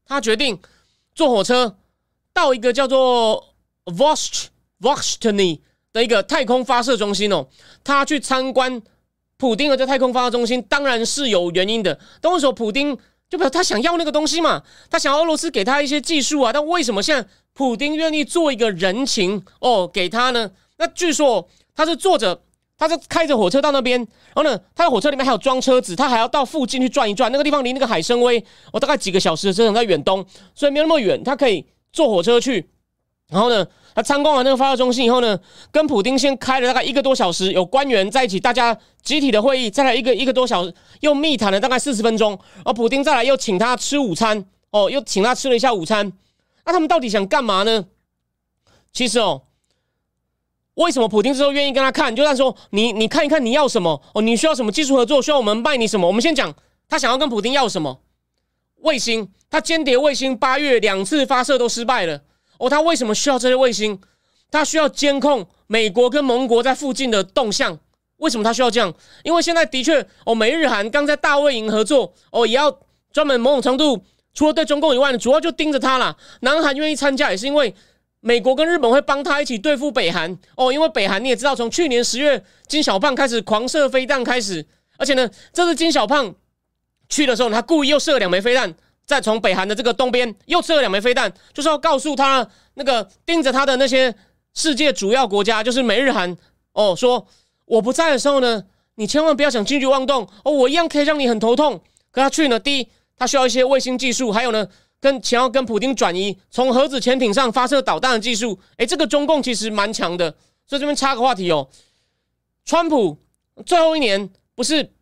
[0.06, 0.58] 他决定
[1.14, 1.76] 坐火车
[2.32, 4.46] 到一个叫做 Vost
[4.80, 5.60] Vostny
[5.92, 7.48] 的一个太空发射中心哦。
[7.84, 8.80] 他去参观
[9.36, 12.00] 普丁的这太空发射中心，当然是有原因的。
[12.22, 12.98] 等我说普丁。
[13.30, 20.50] 就表示他想要那个东西嘛，他想要俄罗斯给他一些技术啊，但为什么现在普京愿意做一个人情哦给他呢？
[20.76, 22.40] 那据说他是坐着，
[22.76, 32.68] 他是开着火车到那边，然后呢，他的火车里面还有装车子，他还要到附近去转一转，那个地方离那个海参崴哦大概几个小时的车程，在远东，所以没有那么远，他可以坐火车去，
[33.28, 33.66] 然后呢。
[33.94, 35.38] 他参观完那个发射中心以后呢，
[35.70, 42.36] 跟普丁先开了大概一个多小时，有官员在一起，大家集体的会议，再来一个一个多小时，又密谈了大概四十分钟。
[42.64, 46.12] 而普丁再来又请他吃午餐，哦，又请他吃了一下午餐。
[46.64, 47.84] 那他们到底想干嘛呢？
[48.92, 49.42] 其实哦，
[50.74, 52.16] 为什么普丁之后愿意跟他看？
[52.16, 55.22] 就在说你你看一看你要什么哦，你需要什么技术合作？
[55.22, 56.06] 需要我们卖你什么？
[56.06, 56.52] 我们先讲
[56.88, 58.00] 他想要跟普丁要什么
[58.78, 59.30] 卫星？
[59.48, 62.20] 他间谍卫星八月两次发射都失败了。
[62.64, 64.00] 哦，他为什么需要这些卫星？
[64.50, 67.78] 他需要监控美国跟盟国在附近的动向。
[68.16, 68.94] 为什么他需要这样？
[69.22, 72.74] 因为现在的确，哦，美日韩刚在大卫营合作，哦，也要
[73.12, 76.16] 专门某种程度，除了对中共以外，主要就盯着他了。
[76.40, 77.74] 南韩愿意参加，也是因为
[78.20, 80.34] 美国跟日本会帮他一起对付北韩。
[80.56, 84.64] 哦，因为北韩你也知道，从去年十月金小胖开始狂射飞弹开始，
[84.96, 86.34] 而且呢，这次金小胖
[87.10, 88.74] 去的时候，他故意又射了两枚飞弹。
[89.06, 94.14] 再从北韩的这个东边又射了两枚飞弹，就是要告诉他那个盯着他的那些
[94.54, 96.36] 世界主要国家，就是美日韩
[96.72, 97.26] 哦，说
[97.66, 98.64] 我不在的时候呢，
[98.94, 101.80] 你千万不要想轻举妄动哦，我一样可以让你很头痛。
[102.10, 104.66] 可他去呢，第一，他需要一些卫星技术，还有呢，
[105.00, 108.58] 跟想要跟普京转移从核子潜艇上发射导弹的技术。
[108.76, 110.30] 诶，这个中共其实蛮强的。
[110.66, 111.68] 所以这边插个话题哦，
[112.64, 113.18] 川普
[113.66, 114.92] 最后一年不是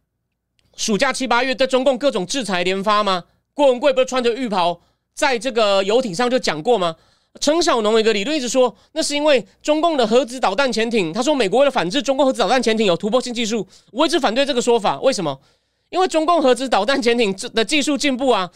[0.75, 3.25] 暑假七八月对中共各种制裁连发吗？
[3.62, 4.81] 郭文贵不是穿着浴袍
[5.14, 6.96] 在这个游艇上就讲过吗？
[7.38, 15.01] 陈小农一个理论一直说，那是因为中共的核子导弹潜艇，他说美国为了反制中共核子导弹潜艇有突破性技术，我一直反对这个说法。
[15.01, 15.38] 为什么？
[15.90, 18.51] 因为中共核子导弹潜艇的技术进步啊，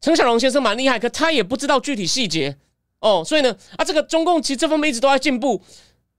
[0.00, 2.56] 陈小龙先生蛮厉害，可他也不知道具体细节
[2.98, 5.62] 哦，所以呢，啊，这个中共其实这方面一直都在进步。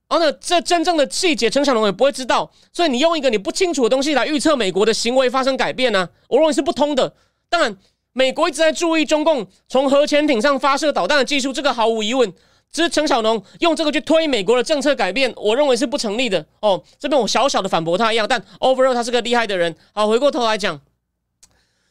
[0.07, 2.49] 然后呢，这真正的细节，陈小龙也不会知道。
[2.71, 7.13] 所以你用一个你不清楚的东西来预测美国的行为发生改变呢，我认为是不通的。
[7.51, 7.75] 当然，
[8.13, 12.33] 美国一直在注意中共从核潜艇上发射导弹的技术，这个毫无疑问。
[12.71, 16.45] 只是陈小龙用这个去推美国的政策改变，我认为是不成立的。
[16.59, 19.75] 哦，这边我小小的反驳他一样，但 overall 他是个厉害的人。
[19.91, 20.79] 好，回过头来讲，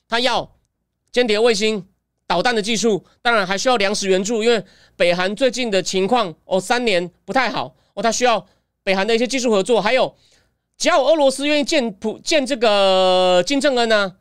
[0.08, 0.52] 他要
[1.10, 1.84] 间谍卫星
[2.28, 4.64] 导弹的技术，当然还需要粮食援助，因为
[4.96, 7.74] 北韩最近的情况哦，三年不太好。
[7.94, 8.46] 哦，他需要
[8.84, 10.14] 北韩的一些技术合作，还有
[10.76, 14.14] 只要俄罗斯愿意见普见这个金正恩呢，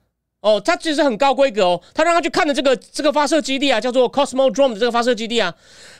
[0.48, 5.54] 哦，他其实很高规格哦，他让他去看的这个这个发射基地啊，叫做 Cosmodrome 的这个发射基地啊，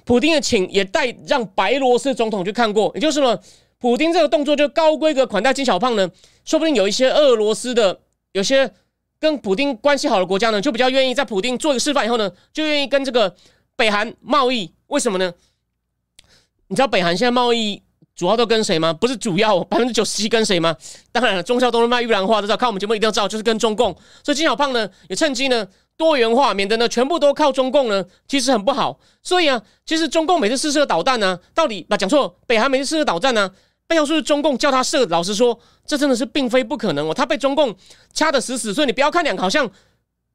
[0.06, 3.38] 普丁也请也带让白罗斯总统去看过，也就是呢，
[3.80, 6.10] 普丁这个动作就高规格款待金小胖呢，
[6.46, 8.00] 说不定有一些俄罗斯的
[8.32, 8.72] 有些
[9.20, 13.36] 跟普丁关系好的国家呢，就比较愿意在普丁做一个示范以后呢，就愿意跟这个
[13.76, 15.34] 北韩贸易，为什么呢？
[16.70, 17.82] 你知道北韩现在贸易
[18.18, 18.92] 主要都跟谁吗？
[18.92, 20.76] 不是主要百分之九十七跟谁吗？
[21.12, 22.58] 当然了，中校都是卖玉兰花，知道。
[22.58, 23.96] 看我们节目一定要知道，就是跟中共。
[24.24, 29.00] 所以金小胖呢也趁机呢多元化，免得呢全部都靠中共呢，其实很不好。
[29.22, 33.52] 所以啊，其实中共每次试射导弹呢，到底啊讲错，北韩每次试射导弹呢，
[33.88, 35.06] 背后是中共叫他射。
[35.06, 37.14] 老实说，这真的是并非不可能哦。
[37.14, 37.76] 他被中共
[38.14, 39.70] 掐得死死，所以你不要看两个好像。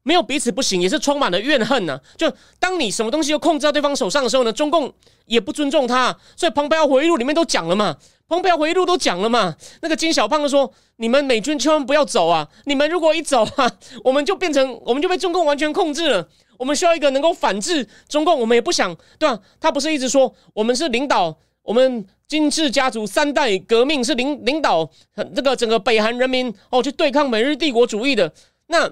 [0.03, 1.99] 没有彼此不行，也是充满了怨恨呢。
[2.17, 4.93] 就当你什么东西又控制在对方手上的时候呢，中共
[5.25, 6.15] 也不尊重他。
[6.35, 7.95] 所以《蓬佩奥回忆录》里面都讲了嘛，
[8.27, 9.55] 《蓬佩奥回忆录》都讲了嘛。
[9.81, 12.47] 那个金小胖说：“你们美军千万不要走啊！
[12.65, 13.71] 你们如果一走啊，
[14.03, 16.27] 我们就变成我们就被中共完全控制了。
[16.57, 18.37] 我们需要一个能够反制中共。
[18.37, 19.39] 我们也不想，对吧？
[19.61, 24.89] 他不是一直说我们是领导我们金氏家族三代革命，是领领导
[25.33, 28.33] 这个整个北韩人民哦去对抗美日帝国主义的
[28.67, 28.91] 那。”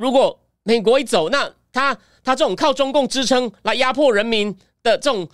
[0.00, 4.50] 如果美国一走，那他他这种靠中共支撑来压迫人民
[4.82, 5.28] 的这种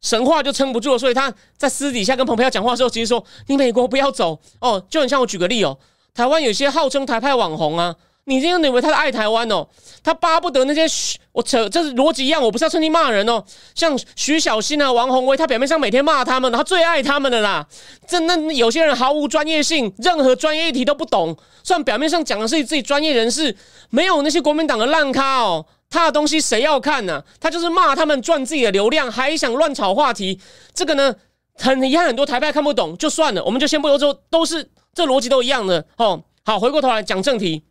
[0.00, 0.98] 神话就撑不住了。
[0.98, 5.78] 所以他在私底下跟蓬佩奥讲话的时候，其实说：“你美国不要走哦。”就很像我举个例哦，
[6.12, 7.94] 台湾有些号称台派网红啊。
[8.28, 9.64] 你这样以为他爱台湾哦？
[10.02, 12.42] 他巴不得那些徐我扯，这是逻辑一样。
[12.42, 13.42] 我不是要趁机骂人哦。
[13.72, 17.64] 像徐小新啊、王宏威，他表面上每天骂他们，他最爱他们的啦。
[18.04, 21.36] 这那有些人毫无专业性，任何专业议题都不懂。
[21.62, 23.56] 算表面上讲的是自己专业人士，
[23.90, 25.64] 没有那些国民党的烂咖哦。
[25.88, 27.22] 他的东西谁要看呢？
[27.38, 30.40] 他就是骂他们赚自己的流量，还想乱炒话题。
[30.74, 31.14] 这个呢，
[31.54, 33.44] 很遗憾，很多台派看不懂，就算了。
[33.44, 36.24] 我们就先不说，都都是这逻辑都一样的哦。
[36.44, 37.62] 好，回过头来讲正题。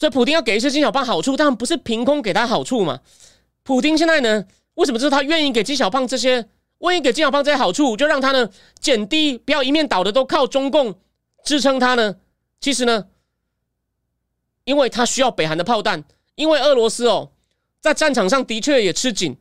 [0.00, 3.00] 所以普京要给一些金小胖好处，但不是凭空给他好处嘛？
[3.62, 8.48] 普京现在呢，为什么就是他愿意给金小胖这些，愿意给金小胖这些好处，就让他呢
[8.80, 10.94] 减低，不要一面倒的都靠中共
[11.44, 12.16] 支撑他呢？
[12.60, 13.08] 其实呢，
[14.64, 16.02] 因为他需要北韩的炮弹，
[16.34, 17.32] 因为俄罗斯哦，
[17.82, 19.36] 在战场上的确也吃紧。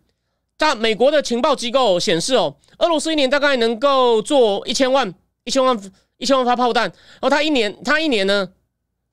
[0.58, 5.14] 但美国的情报机构显示哦，俄罗斯一年大概能够做一千万、
[5.46, 5.80] 一千万、
[6.18, 8.50] 一千万发炮弹，然后他一年，他一年呢，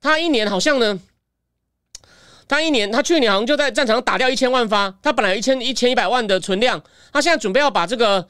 [0.00, 0.98] 他一年好像呢。
[2.48, 4.94] 他一年，他去年好像就在战场上打掉一千万发。
[5.02, 6.82] 他本来一千一千一百万的存量，
[7.12, 8.28] 他现在准备要把这个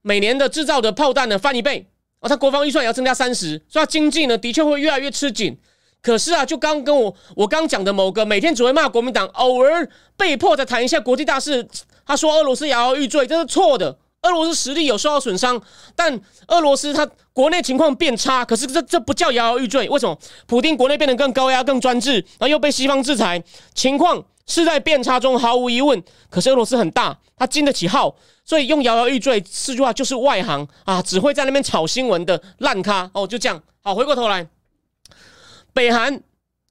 [0.00, 1.86] 每年的制造的炮弹呢翻一倍
[2.20, 2.28] 哦。
[2.28, 5.58] 他国防预算也要增加三十，所以经济呢的确会越来越吃紧。
[6.00, 11.68] 可是啊，就刚跟我我刚讲的某个每天只会骂国民党，偶尔被迫再谈一下国际大事，
[12.04, 13.98] 他说俄罗斯摇摇欲坠，这是错的。
[14.22, 15.60] 俄罗斯实力有受到损伤，
[15.96, 19.88] 但俄罗斯它国内情况变差，可是这这不叫摇摇欲坠。
[19.88, 20.16] 为什么？
[20.46, 23.42] 普京国内变得更高压、更专制，然后又被西方制裁，
[23.74, 26.00] 情况是在变差中，毫无疑问。
[26.30, 33.60] 可是俄罗斯很大，它经得起耗，所以用摇摇欲坠四句话就是外行啊，只会在那边炒新闻的烂咖哦，就这样。
[33.80, 34.46] 好，回过头来，
[35.72, 36.22] 北韩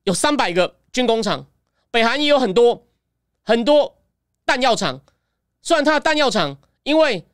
[0.05, 1.45] 有三百个军工厂，
[1.91, 2.85] 北韩也有很多
[3.43, 3.97] 很多
[4.45, 5.01] 弹药厂，
[5.61, 7.25] 虽然它的弹药厂因为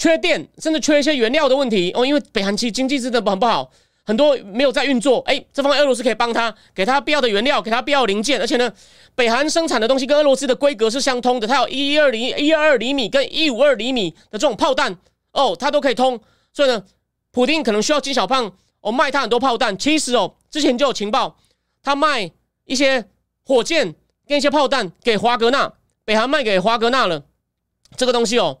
[0.00, 2.06] 缺电，甚至缺一些原料的问题哦。
[2.06, 3.70] 因为北韩其实经济真的很不好，
[4.02, 8.72] 很多没有在运作，哎，这方面俄罗斯可以帮他，给他必要的原料，给他必要零件，而且呢，
[9.14, 14.96] 北韩生产的东西跟俄罗斯的规格是相通的，它有一二厘一二二厘米跟一五二厘米的这种炮弹，
[15.32, 16.18] 哦，它都可以通，
[16.54, 16.82] 所以呢，
[17.30, 21.36] 普丁可能需要金小胖哦卖他很多炮弹，其实哦，之前就有情报，
[21.82, 22.30] 他卖
[22.64, 23.04] 一些
[23.44, 23.94] 火箭
[24.26, 25.70] 跟一些炮弹给华格纳，
[26.06, 27.22] 北韩卖给华格纳了
[27.96, 28.58] 这个东西哦，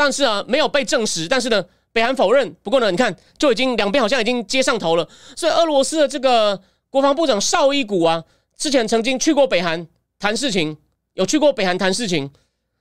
[0.00, 1.62] 但是啊，没有被证实，但是呢。
[1.92, 5.08] 北韩否认，不过呢，你看就已经两边好像已经接上头了。
[5.34, 6.56] 所以俄罗斯的这个
[6.88, 8.22] 国防部长绍伊古啊，
[8.56, 9.84] 之前曾经去过北韩
[10.16, 10.76] 谈事情，
[11.14, 12.30] 有去过北韩谈事情。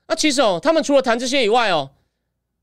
[0.08, 1.89] 那其实哦，他们除了谈这些以外哦，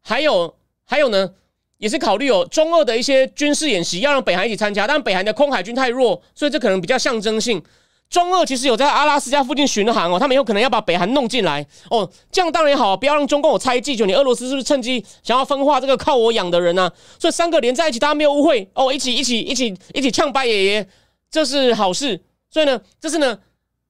[0.02, 1.32] 还有还有呢，
[1.78, 7.60] 也是考虑哦中俄的一些军事演习要让北韩一起参加，但北韩的空海军太弱，所以这可能比较象征性。
[8.08, 16.90] 中俄其实有在阿拉斯加附近巡航哦，他们有可能要把北韩弄进来哦，这样当然也好，不要让中共有猜忌，就你俄罗斯是不是趁机想要分化这个靠我养的人呢？
[17.18, 20.88] 所以三个连在一起，大家没有误会哦，一起一起一起一起呛白爷爷，
[21.30, 22.22] 这是好事。
[22.48, 23.36] 所以呢，这是呢，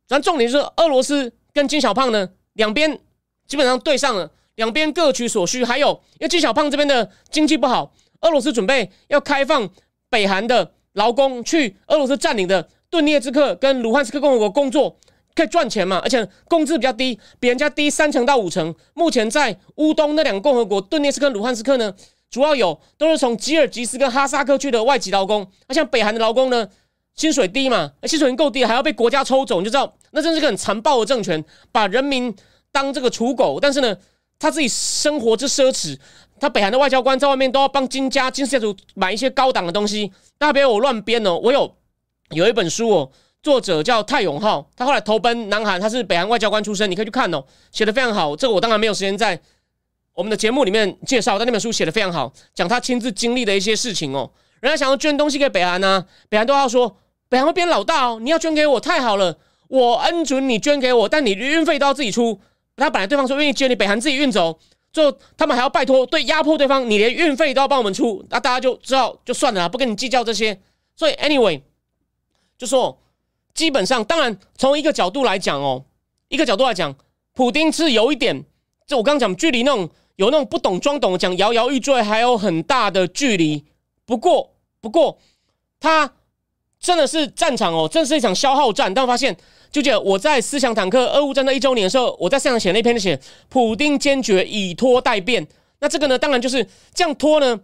[0.08, 2.98] 咱重点是俄罗斯跟金小胖呢两边
[3.46, 5.62] 基本上对上了，两边各取所需。
[5.62, 9.68] 还有，因为金小胖这边的经济不好，俄罗斯准备要开放
[10.08, 12.66] 北韩的劳工去俄罗斯占领的。
[12.96, 14.96] 顿涅茨克跟卢汉斯克共和国工作
[15.34, 16.00] 可以赚钱嘛？
[16.02, 18.74] 而且工资比较低，比人家低三成到五成。
[18.94, 21.92] 目前在乌东那两个共和国，顿涅茨克、卢汉斯克呢，
[22.30, 25.46] 主要有都是从吉尔吉斯跟哈萨克去的外籍劳工。
[25.68, 26.66] 那像北韩的劳工呢，
[27.16, 32.34] 薪水低嘛，薪水已经够低，还要被国家抽走，你就知道那真是个很残暴的政权，把人民
[32.72, 33.58] 当这个刍狗。
[33.60, 33.94] 但是呢，
[34.38, 35.98] 他自己生活之奢侈，
[36.40, 40.10] 他北韩的外交官在外面都要帮金家金氏家族买一些高档的东西。
[40.38, 41.76] 大家不要我乱编哦，我有。
[42.30, 43.10] 有一本书哦，
[43.42, 48.34] 作者叫泰永浩，他后来投奔南韩，他是北韩外交官出身，你可以去看哦，写的非常好。
[48.34, 49.40] 这个我当然没有时间在
[50.14, 54.30] 我们的节目里面介绍，但那本书写的非常好，讲他亲自经历的一些事情哦。
[54.60, 56.96] 人家想要捐东西给北韩呢，北韩都要说
[57.28, 62.40] 北韩会变老大哦，你要捐给我太好了，我恩准你捐给我，但你运费都要自己出。
[62.76, 64.58] 他本来对方说愿意捐，你北韩自己运走，
[64.92, 70.60] 最后他们还要拜托对压迫对方，你连运费都要帮我们出，那大家就知道就算了，不跟你计较这些。
[70.96, 71.62] 所以 anyway。
[72.58, 72.98] 就说，
[73.54, 75.84] 基本上，当然从一个角度来讲哦，
[76.28, 76.94] 一个角度来讲，
[77.34, 78.44] 普丁是有一点，
[78.86, 83.64] 就我刚刚讲，距离那种有那种不懂装懂讲摇摇欲坠，还有很大的距离。
[84.04, 85.18] 不过，不过
[85.78, 86.14] 他
[86.78, 88.92] 真的是战场哦，真是一场消耗战。
[88.92, 89.36] 但我发现，
[89.70, 95.46] 就记得我在思想坦克俄乌战争一周年的时候，我在现场写那篇写，普丁坚决以拖代变。
[95.80, 97.60] 那这个呢，当然就是这样拖呢，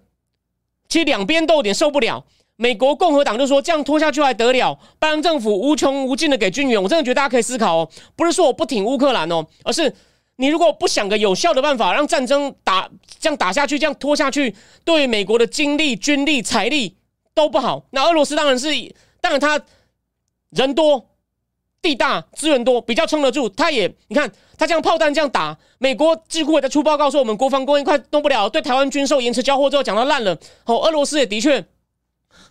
[0.88, 2.24] 其实两边都有点受不了。
[2.56, 4.78] 美国共和党就说这样拖下去还得了？
[4.98, 9.92] 拜登政府无穷无尽的给军援，我真的觉得大家可以思考哦，不是说我不挺乌克兰哦，而是
[10.36, 12.88] 你如果不想个有效的办法让战争打
[13.18, 16.96] 这样打下去，这样拖下去，对美国的精力、军力、财力
[17.34, 17.84] 都不好。
[17.90, 18.68] 那俄罗斯当然是，
[19.20, 19.60] 当然他
[20.50, 21.08] 人多、
[21.80, 23.48] 地大、资源多，比较撑得住。
[23.48, 30.36] 他也你看他这样炮弹这样打，美国几乎也在出报告说我们国防工业快动不了，对台湾军售延迟交货之后讲到烂了。
[30.66, 31.64] 哦，俄罗斯也的确。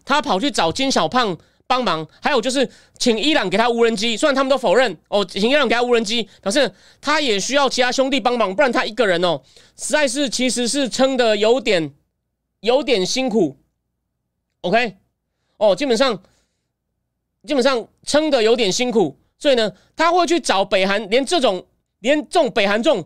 [0.05, 9.41] 他跑去找金小胖帮忙，还有就是请伊朗给他无人机，虽然他们都否认哦，请伊朗给他无人机，表示他也需要其他兄弟帮忙，不然他一个人哦，
[9.77, 11.93] 实在是其实是撑的有点
[12.59, 13.57] 有点辛苦。
[14.61, 14.97] OK，
[15.57, 16.21] 哦，基本上
[17.47, 21.65] 基本上撑的有点辛苦，所以呢，他会去找北韩，连这种
[21.99, 23.05] 连这种北韩这种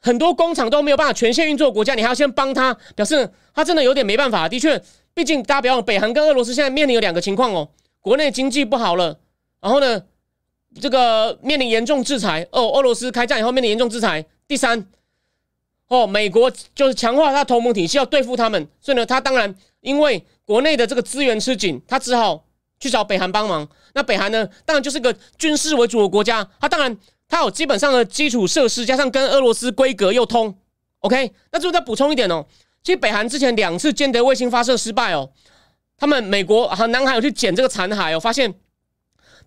[0.00, 4.78] 很多工厂都没有办法全线运作国家，你还要先帮他，表示他真的有点没办法，的确。
[5.14, 7.68] 毕竟，大家不要忘，北韩跟俄罗斯现在面临有两个情况哦，
[8.00, 9.18] 国内经济不好了，
[9.60, 10.02] 然后呢，
[10.80, 14.24] 这个面临严重制裁哦，俄罗斯开战以后面临严重制裁。
[14.48, 14.86] 第三，
[15.88, 22.44] 哦，美国就是强化他同盟体系要对付他们，所以呢，他当然因为国内的这个资源吃紧，他只好
[22.80, 23.68] 去找北韩帮忙。
[23.94, 26.96] 那北韩呢，当然就是个军事为主的国家，他当然
[27.28, 30.54] 他有基本上的基础设施，加上跟俄罗斯规格又通。
[31.00, 32.46] OK，那最后再补充一点哦。
[32.82, 35.30] 其实北韩之前两次间谍卫星发射失败哦，
[35.96, 38.52] 他们美国和南韩有去捡这个残骸哦，发现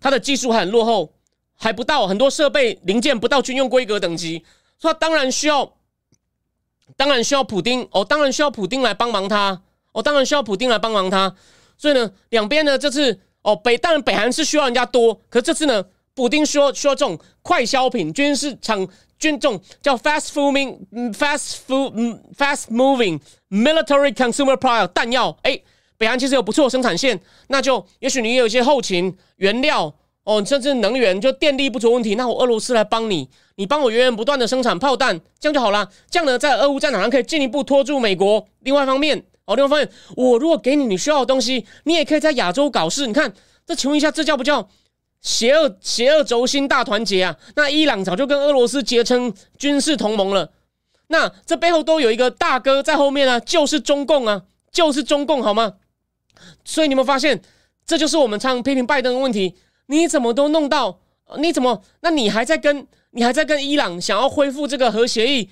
[0.00, 1.12] 它的技术很落后，
[1.54, 4.42] 还不到很多设备零件不到军用规格等级，
[4.78, 5.76] 所以当然需要，
[6.96, 11.34] 当然需要普丁哦，当然需要普丁来帮忙他哦，当然需要普丁来帮忙他，
[11.76, 15.84] 所以呢，两边呢这次哦北当然北韩是需要人家多，可这次呢，
[16.14, 18.88] 普丁需要需要这种快消品军事厂。
[19.18, 20.78] 军种叫 fast moving
[21.12, 25.58] fast food fast moving military consumer product 弹药，哎，
[25.96, 29.92] 北韩其实有不错的生产线，那就也许你有一些后勤原料
[30.24, 35.88] 哦，甚至能源就电力不足问题，那我俄罗斯来帮你，你帮我源源不断的生产炮弹，这样就好了。
[36.10, 38.44] 这样呢，在俄乌战场上可以进一步拖住美国。
[38.60, 43.06] 另外一方面，哦，你会发现，我如果给你你需要的东西，你也可以在亚洲搞事。
[43.06, 43.32] 你看，
[43.64, 44.68] 这请问一下，这叫不叫
[45.26, 47.36] 邪恶邪恶轴心大团结啊？
[47.56, 50.52] 那伊朗早就跟俄罗斯结成军事同盟了，
[51.08, 55.74] 那这背后都有一个大哥在后面啊，就是中共啊，就是中共，好吗？
[56.64, 57.42] 所以你们发现，
[57.84, 59.56] 这就是我们常批评拜登的问题，
[59.86, 61.00] 你怎么都弄到？
[61.38, 61.82] 你怎么？
[62.02, 65.50] 那你还在跟你还在跟伊朗想要恢复这个核协议？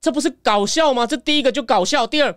[0.00, 1.06] 这不是搞笑吗？
[1.06, 2.06] 这第一个就搞笑。
[2.06, 2.34] 第二，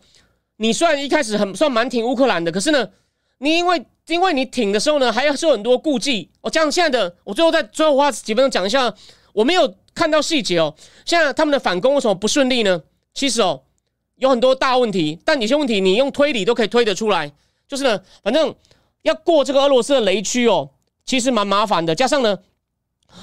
[0.58, 2.90] 你虽然一开始很算蛮挺乌克兰的，可是呢，
[3.38, 6.30] 你因为因为你挺的时候呢，还要受很多顾忌。
[6.42, 8.94] 我这样现在的，我最后再最后花几分钟讲一下，
[9.34, 10.74] 我没有看到细节哦。
[11.06, 12.82] 现在他们的反攻为什么不顺利呢？
[13.14, 13.62] 其实哦，
[14.16, 17.32] 有很多大问题，但有些问题你用推理都可以推得出来。
[17.68, 18.56] 就是呢，反正
[19.02, 20.70] 要过这个俄罗斯的雷区哦。
[21.06, 22.38] 其实蛮麻烦的，加上呢，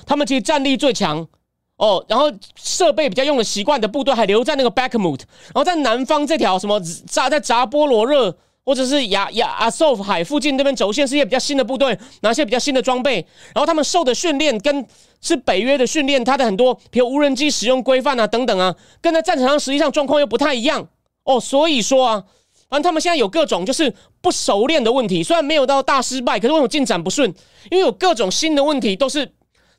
[0.07, 1.28] 他们其实战力最强
[1.76, 13.16] 哦，然后设备比较用的习惯的部队还留在那个 Bakhmut，然后在南方这条什么扎在扎波罗热或者是亚亚阿索夫海附近那边轴线是一些比较新的部队，拿一些比较新的装备，
[13.54, 14.86] 然后他们受的训练跟
[15.20, 20.88] 是北约的训练，它的很多比如无人机使用规范啊等等啊，跟在战场上实际上状况又不太一样
[21.24, 22.24] 哦，所以说啊。
[22.66, 27.32] 反正他们现在有各种就是不熟练的问题，虽然没有到大失败，可是为什么进展不顺？
[27.70, 29.30] 因为有各种新的问题，都是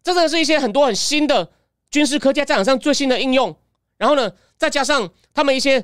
[0.02, 1.50] 真的是一些很多很新的
[1.92, 3.54] 军事科技在战场上最新的应用。
[3.98, 5.84] 然后呢，再加上他们一些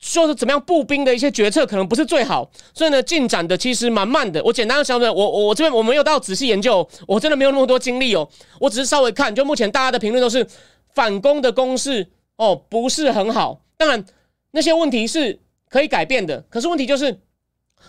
[0.00, 4.42] 说是怎么样步兵的一些决策可能不是最好，所以呢进展的其实蛮慢的。
[4.42, 8.28] 我简单的想问，我我我这边我没有到仔细研究，我真的没有那么多精力哦，
[8.58, 10.46] 我只是稍微看，就目前大家的评论都是
[10.94, 13.62] 反攻的攻势哦不是很好。
[13.76, 14.04] 当然
[14.50, 15.38] 那些问题是。
[15.70, 17.20] 可以改变的，可是问题就是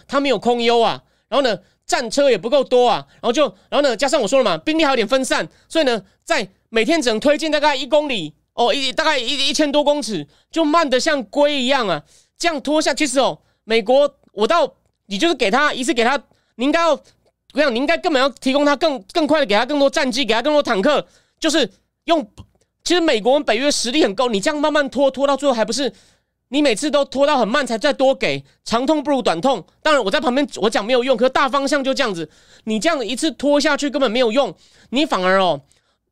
[0.05, 3.41] 他没有空优啊，然后呢，战车也不够多啊，然后就，
[3.71, 8.35] 然后呢，加上我说了嘛，兵力还有点分散，所以呢，在每天只能推进大概一公里
[8.67, 12.03] 哦，一大概一一千多公尺，就慢得像龟一样啊，
[12.37, 14.73] 这样拖下，其实哦，美国我到
[15.07, 16.17] 你就是给他一次给他，
[16.55, 16.91] 你应该要，
[17.53, 21.05] 我想你应该根本要提供他更更快的给他更多战机，给他更多坦克，
[21.39, 21.69] 就是
[22.05, 22.25] 用，
[22.83, 25.93] 其实美国北约实力很够，你这样慢慢拖拖到最后还不是？
[26.53, 29.65] 你每次都拖到很慢才再多给，长痛不如短痛。
[29.81, 32.29] 当然我在旁边我讲没有用，可是大方向就这样子。
[32.65, 34.53] 你这样一次拖下去根本没有用，
[34.89, 35.61] 你反而哦，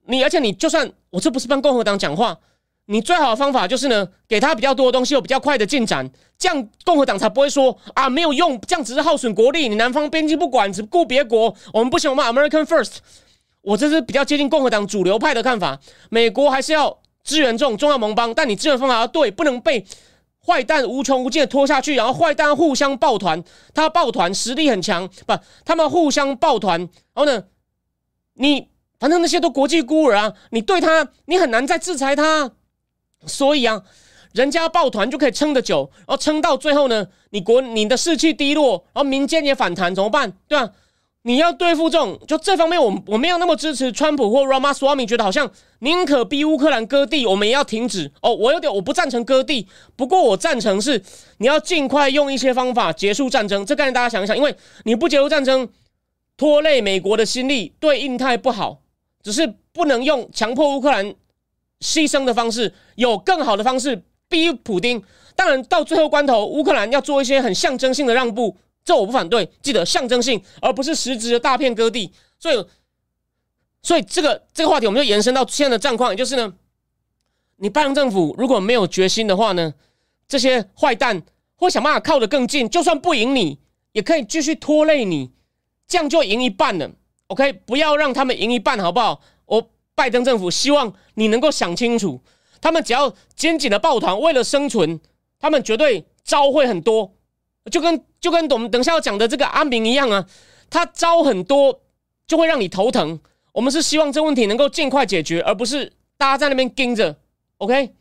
[0.09, 2.37] 你而且你就算我这不是帮共和党讲话，
[2.85, 9.69] 你最好的方法就是呢，给他比较多的东西，有比较快的进展，这样共和党才不会说啊没有用，这样只是耗损国力。
[9.69, 12.97] 你南方边境不管，只顾别国，我们不行，我们 American First。
[13.61, 15.79] 我这是比较接近共和党主流派的看法。
[16.09, 19.85] 美国还是要支援这种重要盟邦，但你支援方法要对，不能被。
[20.41, 27.43] 坏蛋无穷无尽的拖下去，然后坏蛋互相抱团，他抱团实力很强，不，他们互相抱团，然后呢，
[28.33, 32.51] 你反正那些都国际孤儿啊，你对他你很难再制裁他，
[33.25, 33.81] 所以啊，
[34.33, 40.33] 人家抱团就可以撑得久，然后撑到最后呢，你国你的士气低落，然后民间也反弹，怎么办？
[40.47, 40.71] 对吧？
[41.23, 48.11] 你要对付这种，就这方面，我我没有那么支持川普或 Ramaswamy，觉得好像宁可逼乌克兰割地，我们也要停止。
[48.21, 51.03] 哦，我有点我不赞成割地，不过我赞成是
[51.39, 53.65] 你要尽快用一些方法结束战争。
[53.65, 55.67] 这概念大家想一想，因为你不结束战争，
[56.37, 58.79] 拖累美国的心力，对印太不好。
[59.21, 61.05] 只是不能用强迫乌克兰
[61.79, 65.01] 牺牲的方式，有更好的方式逼普丁。
[65.35, 68.57] 当然，到最后关头，乌克兰要做一些很象征性的让步。
[68.83, 72.11] 这我不反对，记得象征性，而不是实质的大片割地。
[72.39, 72.65] 所以，
[73.83, 76.53] 所以这个这个话题，我们就延伸到现在的战况，也就是呢，
[77.57, 79.73] 你拜登政府如果没有决心的话呢，
[80.27, 81.21] 这些坏蛋
[81.55, 83.59] 会想办法靠得更近，就算不赢你，
[83.91, 85.31] 也可以继续拖累你，
[85.87, 86.91] 这样就赢一半了。
[87.29, 89.21] OK，不要让他们赢一半，好不好？
[89.45, 92.21] 我拜登政府希望你能够想清楚，
[92.59, 94.99] 他们只要紧紧的抱团，为了生存，
[95.39, 97.13] 他们绝对招会很多。
[97.71, 100.27] 就跟就跟我们等下要讲的这个阿明一样啊，
[100.71, 101.81] 他招很多
[102.25, 103.19] 就会让你头疼。
[103.51, 107.15] 我们是希望这问题能够尽快解决，而不是大家在那边盯着。
[107.57, 107.93] OK？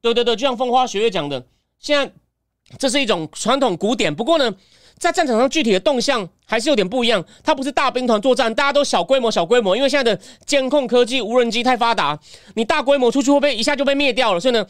[0.00, 1.44] 对对对，就像风花雪月讲的，
[1.78, 2.10] 现在
[2.78, 4.14] 这是一种传统古典。
[4.14, 4.54] 不过呢，
[5.00, 7.24] 在战场上具体的动向还是有点不一样。
[7.42, 12.16] 它不是大兵团作战，大家都小规模小规模，因为现在的监控科技、无人机太发达，
[12.54, 14.38] 你大规模出去会被一下就被灭掉了。
[14.38, 14.64] 所以呢。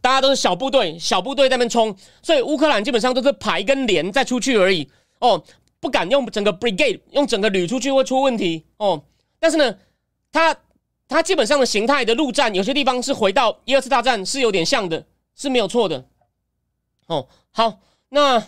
[0.00, 4.88] 大家都是小部队，小部队在那边冲，所以乌克兰基本上都是排跟连再出去而已。
[5.18, 5.42] 哦，
[5.80, 8.64] 不敢用整个 brigade，用整个旅出去会出问题。
[8.76, 9.02] 哦，
[9.40, 9.74] 但是呢，
[10.30, 10.56] 它
[11.08, 15.04] 它基本上的形态的陆战，有些地方是回到一二次大战是有点像的，
[15.34, 16.06] 是没有错的。
[17.08, 18.40] 哦，好，那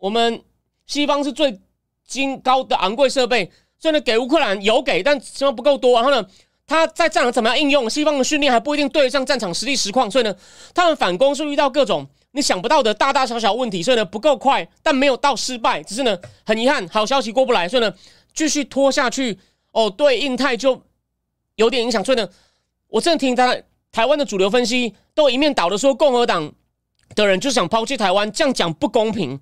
[0.00, 0.42] 我们
[0.86, 1.60] 西方是最
[2.04, 3.48] 精高的昂贵设备，
[3.78, 5.94] 所以呢，给乌克兰有给，但希望不够多。
[5.94, 6.26] 然后呢？
[6.66, 10.32] 他在战场怎么样应用，西方的训练还不一定对得上战场实际实况，所以呢，
[10.72, 17.92] 他们反攻是遇到各种你想不到的大大小小问题，所以呢不够快，但没有到失败，只是呢很遗憾，好消息过不来，所以呢
[18.32, 19.36] 继续拖下去，
[19.72, 20.80] 哦，对印太就
[21.56, 22.28] 有点影响，所以呢，
[22.86, 23.56] 我正听他
[23.90, 26.52] 台湾的主流分析都一面倒的说，共和党
[27.16, 29.40] 的人就想抛弃台湾，这样讲不公平，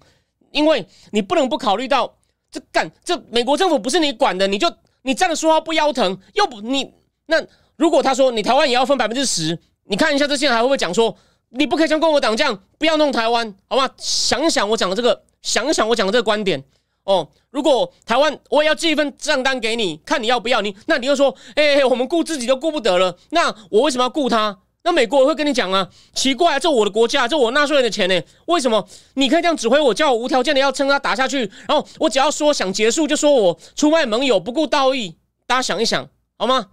[0.50, 2.16] 因为你不能不考虑到
[2.50, 4.72] 这干这美国政府不是你管的，你就
[5.02, 6.94] 你站着说话不腰疼，又不你。
[7.26, 7.36] 那
[7.76, 11.16] 如果他说你台湾也要分百分之十，你看一下这些人还会不会讲说
[11.50, 13.88] 你不可以像共和党这样不要弄台湾，好吧？
[13.96, 16.64] 想一想我讲的这个，想一想我讲的这个观点
[17.04, 17.28] 哦。
[17.50, 24.58] 如果台湾我也要寄一份账单给你，看你要不要你，那你又说哎，我们顾自己都顾不得了，那我为什么要顾他？
[24.88, 36.08] 那美国会跟你讲啊，奇怪，这我的国家，这我纳税人的钱呢，为什么你可以这样指挥我，叫我无条件的要撑他打下去，然后我只要说想结束就说我出卖盟友不顾道义，大家想一想
[36.38, 36.68] 好吗？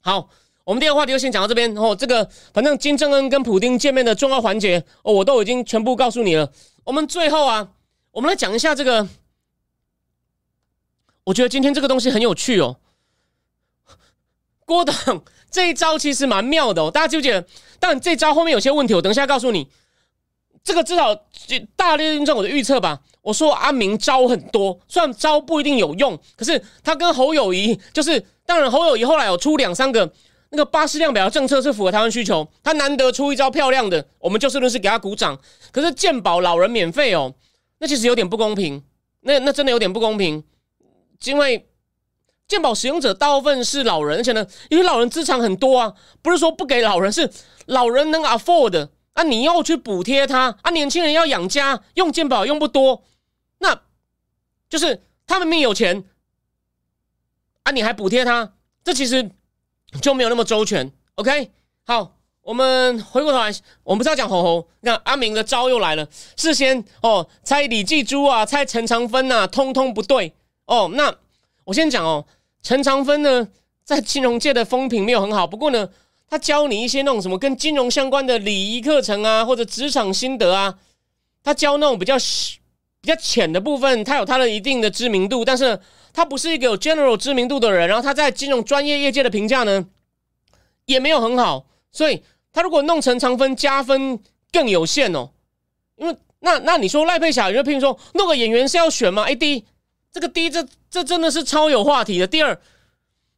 [0.00, 0.30] 好，
[0.64, 1.76] 我们第二个话题就先讲到这边。
[1.76, 6.50] 哦，这个反正金正恩跟普京见面的重要环节，哦，我都已经全部告诉你了。
[6.84, 7.68] 我们最后啊，
[8.12, 9.06] 我们来讲一下这个。
[11.24, 12.78] 我觉得今天这个东西很有趣哦。
[14.64, 15.22] 郭董
[15.52, 17.44] 这一招其实蛮妙的哦，大家记不记得？
[17.78, 19.68] 但这招后面有些问题，我等一下告诉你。
[20.64, 21.14] 这个至少
[21.76, 23.00] 大略印证我的预测吧。
[23.20, 28.24] 我说阿明招很多，虽然招不一定有用，可是他跟侯友谊就是。
[28.44, 30.12] 当然，侯友谊后来有出两三个
[30.50, 35.38] 那个巴士量表的政策是符合台湾需求，他难得出一招漂亮的，我们就事论事给他鼓掌。
[35.70, 37.32] 可是健保老人免费哦，
[37.78, 38.82] 那其实有点不公平，
[39.20, 40.42] 那那真的有点不公平，
[41.24, 41.68] 因为
[42.52, 47.30] 健保使用者大部分是老人，而且呢，因为老人资产很多啊，不是说不给老人，是
[47.64, 53.04] 老人能 afford 啊，你要去补贴他啊，年轻人要养家用健保用不多，
[53.60, 53.80] 那
[54.68, 56.04] 就是他们命有钱。
[57.62, 58.52] 啊，你还补贴他，
[58.84, 59.30] 这其实
[60.02, 60.92] 就没有那么周全。
[61.14, 61.50] OK，
[61.86, 63.50] 好，我们回过头来，
[63.82, 66.06] 我们不是要讲吼吼，那阿明的招又来了。
[66.36, 70.34] 事先哦，猜李继珠啊，猜陈长芬呐，通通不对
[70.66, 70.90] 哦。
[70.92, 71.14] 那
[71.64, 72.26] 我先讲哦，
[72.62, 73.48] 陈长芬呢，
[73.84, 75.88] 在金融界的风评没有很好，不过呢，
[76.28, 80.78] 他教你一些那种什么跟金融相关的礼仪课程啊，或者职场心得啊，
[81.42, 82.16] 他教那种比较
[83.00, 85.80] 比较浅的部分，他有他的一定的知名度，但是。
[86.14, 89.86] 他不是一个有 general 知名度的人，然后他在金融专业业界的评价呢，
[90.84, 94.20] 也没有很好，所以他如果弄成长分加分
[94.52, 95.30] 更有限哦。
[95.96, 99.22] 因为那那你说赖佩霞，你就譬如说弄个演员是要选吗？
[99.22, 99.64] 哎，第一，
[100.12, 102.26] 这个第一，这这真的是超有话题的。
[102.26, 102.56] 第二，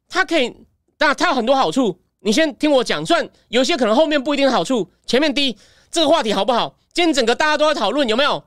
[0.09, 0.53] 他可以，
[0.99, 1.99] 那他有很多好处。
[2.19, 5.57] 你先听我讲，虽然有些可能后面不一定好处，前面第一，
[5.89, 6.77] 这个话题好不好？
[6.93, 8.43] 今天整个大家都在讨论有没有？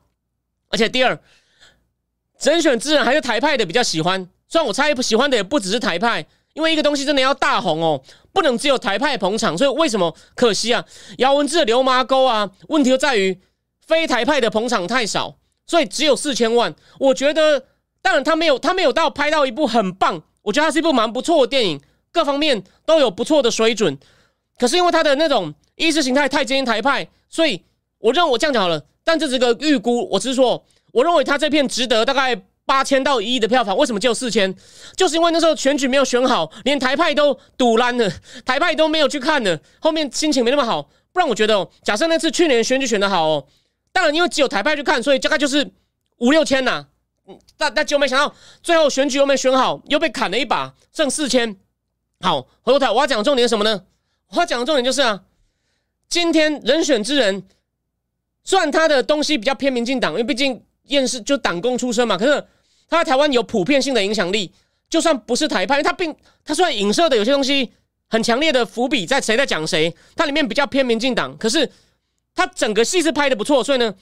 [0.68, 1.18] 而且第二。
[2.38, 6.24] 甄选之人还是台派的比较喜欢，虽然我猜喜欢的也不只是台派，
[6.54, 8.00] 因为一个东西真的要大红哦，
[8.32, 10.84] 不能只有台派捧场，所以为什么可惜啊？
[11.16, 13.40] 姚文智的流麻沟啊，问题就在于
[13.84, 16.72] 非台派的捧场太少，所以只有四千万。
[17.00, 17.64] 我觉得，
[18.08, 21.78] 当然他没有他没有到拍到一部很棒，我觉得他是一部蛮不错的电影，
[22.10, 23.98] 各方面都有不错的水准。
[24.58, 27.62] 可是因为他的那种意识形态太接近台派，所以
[27.98, 30.64] 我认为我这样讲好了，但这是个预估，我只是说。
[30.90, 32.34] 我认为他这片值得大概
[32.64, 34.52] 八千到一亿的票房，为什么只有四千？
[34.96, 38.10] 就是因为那时候选举没有选好，连台派都堵烂了，
[38.46, 39.58] 台派都没有去看呢。
[39.80, 43.46] 后面心情没那么好，不然我觉得，假设那次去年选举选的好哦，
[43.92, 45.70] 当然因为只有台派去看，所以大概就是
[46.20, 46.86] 五六千呐。
[47.56, 51.56] 但但就没想到最后选举又没选好，又被砍了一把，剩四千。
[52.20, 53.84] 好，回头台我要讲重点是什么呢？
[54.30, 55.22] 我要讲的重点就是啊，
[56.08, 57.44] 今天人选之人，
[58.44, 60.62] 虽然他的东西比较偏民进党，因为毕竟。
[60.88, 62.42] 厌世就党工出身嘛，可是
[62.88, 64.50] 他在台湾有普遍性的影响力，
[64.88, 67.70] 就算不是台派，他并他虽然影射的有些东西
[68.08, 71.70] 很强烈的伏笔在谁在讲谁，他里面比较偏民进党，可是
[72.34, 73.94] 他整个戏是拍的不错，所以呢，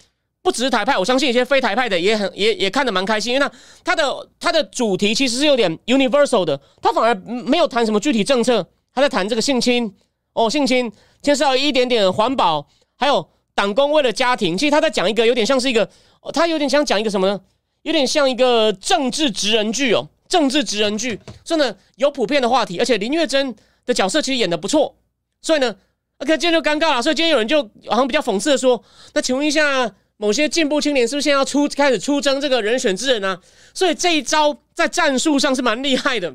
[0.47, 9.93] 不只是台派，我相信一些非台派的也很也也看得蛮开心，因为他他的他的主题其实是有点 universal 的，他反而没有谈什么具体政策，他在谈这个性侵
[10.35, 12.65] 哦，性侵牵涉到一点点环保，
[12.97, 15.91] 还有党工为了家庭，其实他在讲一个有点像是一个。
[16.35, 17.41] 他有点想讲一个什么呢？
[17.83, 24.93] 有点像一个政治职人剧哦，政治职人剧，真的有普遍的话题，而且林月珍的角色其实演的不错，
[25.41, 25.73] 所以呢
[26.19, 27.01] ，OK，今天就尴尬了。
[27.01, 28.83] 所以今天有人就好像比较讽刺的说
[29.15, 33.39] ：“那请问一下，某些进步青年是不是现在要出开始出征这个人选之人呢？”
[33.75, 36.35] 所以这一招在战术上是蛮厉害的。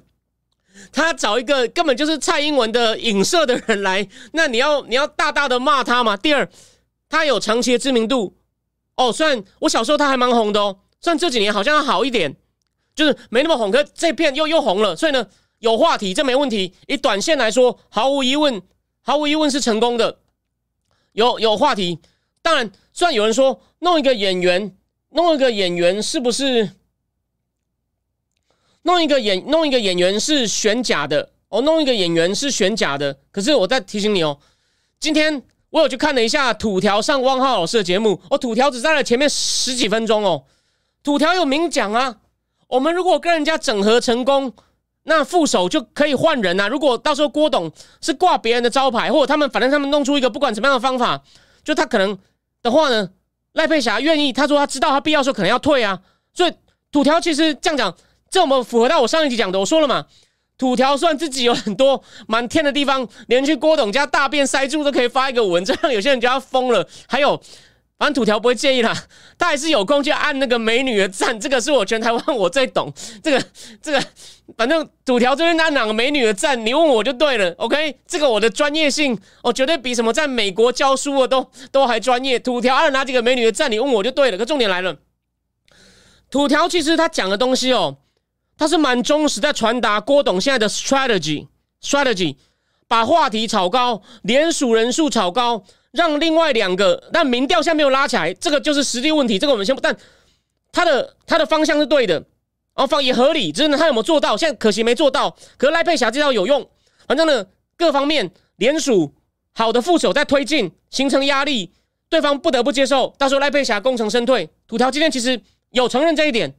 [0.91, 6.15] 他找一个根本就是蔡英文的影射的人来，那你要你要大大的骂他嘛。
[6.15, 6.49] 第二，
[7.09, 8.35] 他有长期的知名度。
[8.95, 12.35] 哦，虽然我小时候他还蛮红的哦，虽然这几年好像要好一点，
[12.95, 15.27] 就是没那么红，可这片又又红了，所以呢，
[15.59, 16.73] 有话题，这没问题。
[16.87, 18.61] 以短线来说，毫无疑问，
[19.01, 20.19] 毫无疑问是成功的。
[21.13, 21.99] 有有话题，
[22.41, 24.75] 当然，虽然有人说弄一个演员，
[25.11, 26.71] 弄一个演员是不是
[28.83, 31.61] 弄一个演弄一个演员是选假的哦？
[31.61, 33.19] 弄一个演员是选假的。
[33.31, 34.39] 可是我再提醒你哦，
[34.99, 40.45] 今天我有去看了一下土条上汪浩老师的节目，哦，土条只在了前面十几分钟哦。
[41.03, 42.17] 土条有明讲啊，
[42.67, 44.53] 我们如果跟人家整合成功。
[45.03, 46.67] 那副手就可以换人啊。
[46.67, 47.71] 如果到时候郭董
[48.01, 51.23] 是挂别人的招牌，或者他们反正他们弄出一个不管怎么样的方法，
[51.63, 52.15] 就他可能
[52.61, 53.09] 的话呢，
[53.53, 55.99] 赖佩霞愿意，他说他知道他必要时候可能要退啊。
[56.33, 56.53] 所以
[56.91, 57.95] 土条其实这样讲，
[58.29, 60.05] 这我们符合到我上一集讲的，我说了嘛，
[60.57, 66.87] 土条算自己有很多满天的地方，连去郭董家大便塞住都可以发一个文，这样有些人就要疯了。
[67.07, 67.41] 还有。
[68.01, 68.91] 反正土条不会介意啦，
[69.37, 72.91] 他还是有空去按那个美女的赞，这个是我全台湾我最懂。
[73.21, 73.45] 这个
[73.79, 74.03] 这个，
[74.57, 77.53] 反正土条这边按两个美女的赞，你问我就对了。
[77.59, 82.39] OK，这个我的专业性，我绝对比什么在美国教书的都都还专业。
[82.39, 84.37] 土条按哪几个美女的赞，你问我就对了。
[84.39, 84.97] 可重点来了，
[86.31, 87.97] 土条其实他讲的东西哦，
[88.57, 92.37] 他是蛮忠实在传达郭董现在的 strategy，strategy，
[92.87, 95.63] 把话题炒高，连署人数炒高。
[95.91, 99.37] 让另外两个，但民调现在没有拉起来，这个就是实际问题。
[99.37, 99.95] 这个我们先不，但
[100.71, 102.23] 他的他的方向是对的，然
[102.75, 104.37] 后方也合理，只是他有没有做到？
[104.37, 105.35] 现在可惜没做到。
[105.57, 106.65] 可是赖佩霞这招有用，
[107.07, 107.45] 反正呢，
[107.77, 109.13] 各方面联署
[109.53, 111.73] 好的副手在推进，形成压力，
[112.09, 113.13] 对方不得不接受。
[113.17, 116.53] 到时候赖佩霞功成身退，土条今天其实有承认这一点。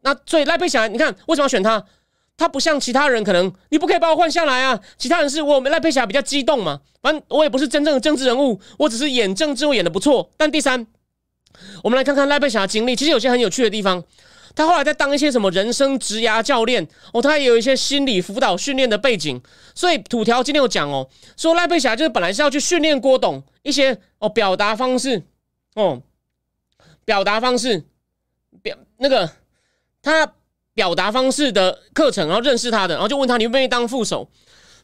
[0.00, 1.84] 那所以赖佩霞，你看为什么要选他？
[2.38, 4.80] 他不像其他人，可能你不可以把我换下来啊！
[4.96, 10.30] 其他人是我们赖佩霞比较激动嘛，反正我也不是真正的政治人物，我只是演政治，我演的不错。
[10.36, 10.86] 但第三，
[11.82, 14.04] 我们来看看赖佩霞的经历，其实有些很有趣的地方。
[14.54, 19.42] 他后来在当一些什么人生职涯教练哦，他也有一些心理辅导训练的背景。
[19.74, 25.24] 所以土条今天有讲哦，说赖佩霞就是本来是要去训练郭董一些哦表达方式
[25.74, 26.00] 哦，
[27.04, 27.84] 表达方式
[28.62, 29.28] 表那个
[30.00, 30.34] 他。
[30.78, 34.30] 表达方式的课程，然后认识他的，然后就问他你愿不愿意当副手。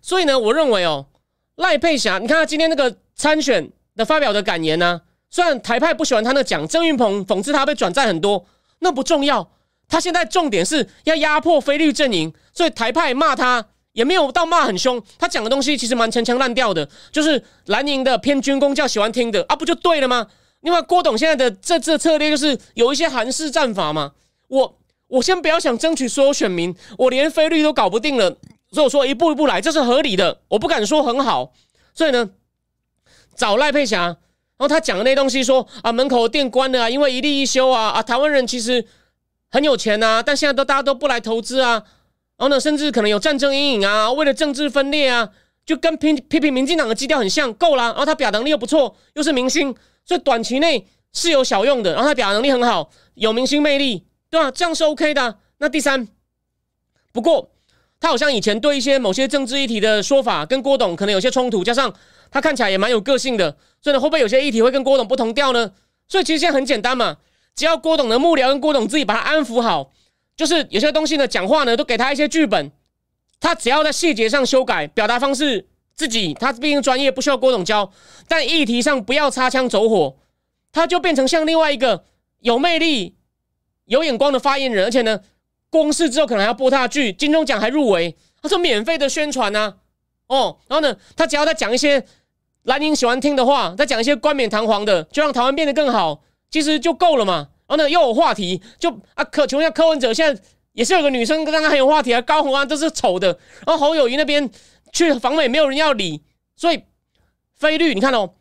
[0.02, 1.06] 所以呢，我认为哦，
[1.54, 8.44] 赖佩霞，你看他今天那个参选的发表的感言呢，虽然台派不喜欢他那讲，郑云鹏讽刺他被转载很多，
[8.80, 9.48] 那不重要。
[9.86, 15.00] 他现在重点是要压迫菲律阵营，所以台派骂他也没有到骂很凶。
[15.16, 20.26] 他讲的东西其实蛮陈腔滥调的，就是蓝营的偏军工教喜欢听的啊，不就对了吗？
[20.62, 24.10] 另外，郭董现在的这这策略就是有一些韩式战法嘛，
[24.48, 24.76] 我。
[25.14, 28.36] 我先不要想争取所有选民，我连菲律都搞不定了，
[28.72, 30.40] 所以我说一步一步来，这是合理的。
[30.48, 31.52] 我不敢说很好，
[31.94, 32.30] 所以呢，
[33.36, 34.16] 找赖佩霞，然
[34.58, 38.84] 后他讲的那东西说啊，门口店关了啊，因为一例一休啊啊，台湾人其实
[39.52, 41.74] 很有钱呐，但现在都大家都不来投资啊，
[42.36, 45.30] 然后呢，甚至可能有战争阴影啊，为了政治分裂啊，
[45.64, 47.84] 就跟批批评民进党的基调很像，够了。
[47.84, 49.72] 然后他表达能力又不错，又是明星，
[50.04, 51.92] 所以短期内是有小用的。
[51.92, 54.02] 然后他表达能力很好，有明星魅力。
[54.34, 55.38] 对啊，这样是 OK 的。
[55.58, 56.08] 那第三，
[57.12, 57.52] 不过
[58.00, 61.94] 他好像以前对一些某些政治议题的说法跟郭董可能有些冲突，加上
[62.32, 65.70] 他看起来也蛮有个性的，所以呢，会不会有些议题会跟郭董不同调呢？
[66.08, 67.18] 所以其实现在很简单嘛，
[67.54, 69.92] 只要郭董的幕僚跟郭董自己把他安抚好，
[70.36, 72.72] 就是有些东西呢，讲话呢都给他一些剧本，
[73.38, 77.92] 他只要在细节上修改，表达方式自己他毕竟专业不需要郭董教，
[78.26, 80.16] 但议题上不要擦枪走火，
[80.72, 82.04] 他就变成像另外一个
[82.40, 83.14] 有魅力。
[83.86, 85.20] 有眼光的发言人，而且呢，
[85.70, 89.74] 公示之后可能还要播他的剧，金钟奖还入围，他说免费的宣传呢，
[90.28, 92.04] 哦，然后呢，他只要再讲一些
[92.62, 97.48] 蓝营喜欢听的话，再讲一些冠冕堂皇的，就让台湾变得更好，其实就够了嘛。
[97.66, 104.50] 然后呢，又有话题，就啊，可请问一下柯文哲，现在也是有个女生跟他很有话题啊，高红安都是丑的，然后侯友谊那边
[104.92, 106.22] 去访美没有人要理，
[106.56, 106.84] 所以
[107.54, 108.34] 菲律你看哦，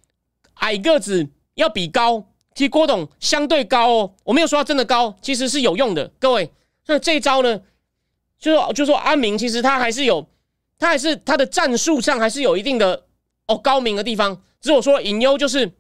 [0.56, 2.26] 矮个子要比高。
[2.56, 6.12] 其实郭董相对高哦，我没有说他真的高，其实是有用的。
[6.20, 6.52] 各位，
[6.88, 7.60] 那这一招呢，
[8.40, 10.28] 就说就说阿明，其实他还是有，
[10.78, 13.04] 他还是他的战术上还是有一定的
[13.48, 14.42] 哦高明的地方。
[14.62, 15.72] 只有说隐忧就是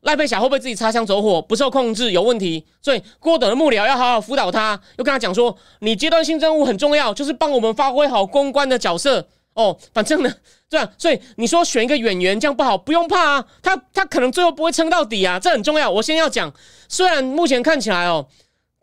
[0.00, 2.64] 赖佩霞会不会自己擦枪走火，不受控制有问题。
[2.80, 9.28] 所以郭董的幕僚要好好辅导他，又跟他讲说，你阶段性任务很重要，就是帮我们发挥好公关的角色。
[9.56, 10.30] 哦，反正呢，
[10.68, 15.90] 这样，所以你说选一个演员这样不好，不用怕啊，他他可能最后不会撑到底啊，这很重要。
[15.90, 16.52] 我先要讲，
[16.88, 18.28] 虽然目前看起来哦，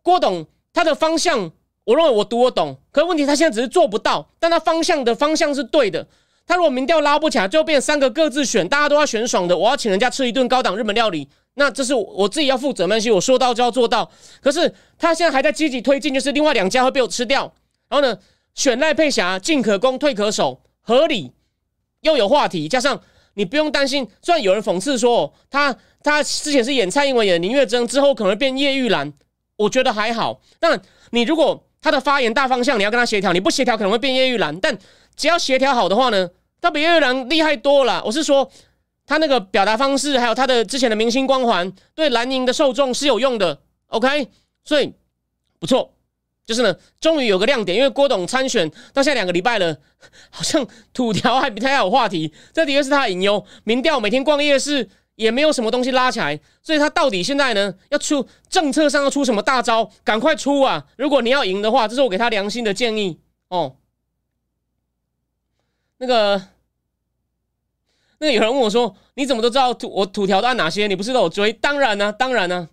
[0.01, 1.51] 郭董他的方向，
[1.84, 6.07] 我认为我读我懂，可是问题他现在只是做不到，但他方向的方向是对的。
[6.47, 14.09] 他如果民调拉不起来，最后变三个各自选，大家都要选爽的，我要请人家吃一顿高档日本料理，那这是我自己要负责任心，我说到就要做到。
[14.41, 17.53] 可是他现在还在积极推进，就是另外两家会被我吃掉，
[17.88, 18.17] 然后呢？
[18.55, 21.31] 选赖佩霞进可攻退可守，合理
[22.01, 23.01] 又有话题，加上
[23.33, 24.07] 你不用担心。
[24.21, 29.11] 虽然有人讽刺说他他之前是演蔡英文演林月珍，之后可能变叶玉兰，
[29.57, 30.41] 我觉得还好。
[30.59, 30.81] 但
[31.11, 34.59] 你如果他的发言大方向你要跟他协调，你不协调可能会变叶玉兰。
[34.59, 34.77] 但
[35.15, 36.29] 只要协调好的话呢，
[36.61, 38.01] 他比叶玉兰厉害多了。
[38.05, 38.49] 我是说。
[39.05, 43.59] 他那个表达方式，还有他的之前的明星光环，对蓝营的受众是有用的。
[43.87, 44.29] OK，
[44.63, 44.93] 所以
[45.59, 45.93] 不错，
[46.45, 47.77] 就是呢，终于有个亮点。
[47.77, 49.77] 因为郭董参选到现在两个礼拜了，
[50.29, 53.45] 好像土条还比他有话题，这的确是他的隐忧。
[53.63, 59.89] 民调每天逛夜市也没有什么东西拉起来，所以他到底现在呢要出政策上要出什么大招？
[60.03, 60.85] 赶快出啊！
[60.97, 63.19] 如果你要赢的话，这是我给他良心的建议
[63.49, 63.75] 哦。
[65.97, 66.41] 那个。
[68.19, 70.87] 那有人问我说：“你怎么都知道土我土条按哪些？
[70.87, 71.51] 你不是都有追？
[71.51, 72.69] 当然呢，当然呢。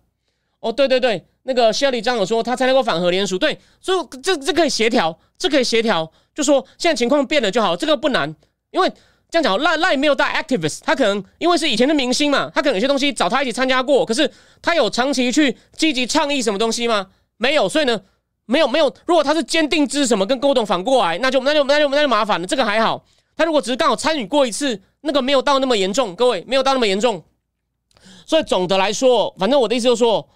[0.61, 8.33] 哦，对对对，那个 Shelly 张有说他参加过反核联署，对，所以这这可以协调，这可以协调，就说现在情况变了就好，这个不难，
[8.71, 8.89] 因为
[9.29, 14.31] 这样讲赖赖没有带 activist，他可能因为是以前的明星嘛，他可能有些东西找他一起参加过，可是
[14.63, 17.09] 他有长期去积极倡议什么东西吗？
[17.37, 18.01] 没有，所以呢，
[18.47, 18.95] 没有没有。
[19.07, 22.47] 如果他是坚定支持什么，跟郭董反过来，那就那就那就那就麻烦了。
[22.47, 23.05] 这个还好，
[23.37, 24.81] 他如果只是刚好参与过一次。
[25.03, 27.25] 那个没有到那么严重，各位没有到那么严重，
[28.27, 30.29] 所以总的来说，反正我的意思就是说，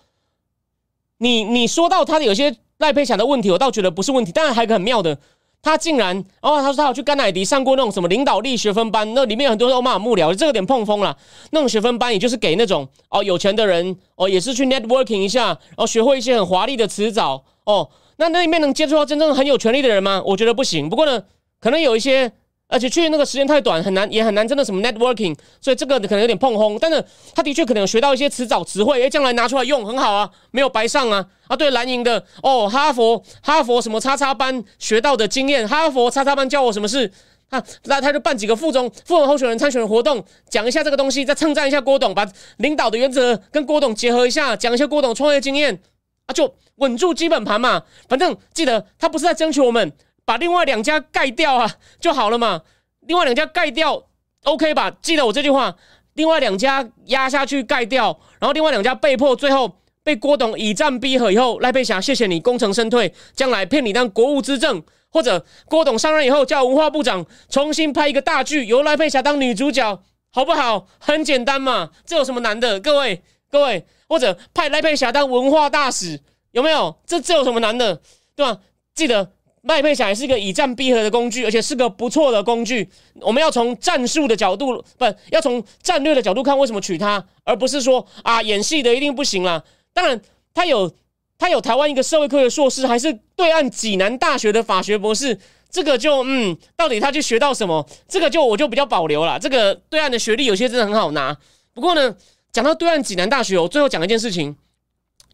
[1.19, 4.33] 你你说到他的有些赖佩霞的问题，我倒觉得不是问题。
[4.33, 5.19] 当然还有个很妙的，
[5.63, 11.17] 他竟然哦，他说他有去甘乃迪上过那种什么领导力学分班，那里面有很多欧马幕僚，这个点碰风了。
[11.51, 17.89] 那种学分班也就是给那种哦有钱的人哦，也是去 networking 一下，然后学会一些很华丽的词藻哦。
[18.17, 20.23] 那那里面能接触到真正很有权力的人吗？
[20.27, 20.89] 我觉得不行。
[20.89, 21.23] 不过呢，
[21.61, 22.33] 可能有一些。
[22.67, 26.79] 而且去那个时间太短，很难也很难，真的什么 networking，所以这个可能有点碰轰。
[26.79, 27.05] 但是
[27.35, 31.27] 他的确可能有学到一些词藻词汇，哎，将来拿出来用很好啊，没有白上啊。
[31.47, 37.13] 啊，对蓝营的哦，哈佛哈佛什么叉叉班学到的经验，哈佛叉叉班教我什么事，
[37.51, 45.79] 他那他就办几个副总副总候选人参选的活动，讲一下这个东西，再称赞一下郭董，把领导的原则跟郭董结合一下，讲一些郭董创业经验
[46.27, 47.83] 啊，就稳住基本盘嘛。
[48.09, 49.93] 反正记得他不是在争取我们。
[50.25, 52.63] 把另外两家盖掉啊，就好了嘛。
[53.01, 54.05] 另外两家盖掉
[54.45, 54.91] ，OK 吧？
[55.03, 55.77] 记得我这句话，
[56.15, 70.03] 另外两家压下去盖掉，然后另外两家被迫最后被郭董以战逼和以后，赖佩霞谢谢你功成身退，将来骗你当国务资政，或者郭董上任以后叫文化部长重新拍一个大剧，由赖佩霞当女主角，
[70.33, 70.87] 好不好？
[70.99, 72.81] 很简单嘛，这有什么难的？
[72.81, 76.21] 各位各位，或者派赖佩霞当文化大使，
[76.53, 76.99] 有没有？
[77.05, 78.01] 这这有什么难的？
[78.35, 78.61] 对吧？
[78.95, 79.33] 记得。
[79.67, 82.87] 麦佩霞也是一个以战逼和的工具，而且是个不错的工具。
[83.21, 89.65] 我们要从战术的角度，不要从战略的角度看，为什么娶她，而不是说啊演戏的一定不行啦。
[89.95, 90.21] 当然，
[90.53, 90.93] 他有
[91.39, 95.39] 他有台湾一个社会科学硕士，还是对岸济南大学的法学博士。
[95.71, 97.85] 这个就嗯，到底他去学到什么？
[98.07, 99.39] 这个就我就比较保留了。
[99.41, 101.37] 这个对岸的学历有些真的很好拿。
[101.73, 102.15] 不过呢，
[102.53, 104.55] 讲到对岸济南大学，我最后讲一件事情：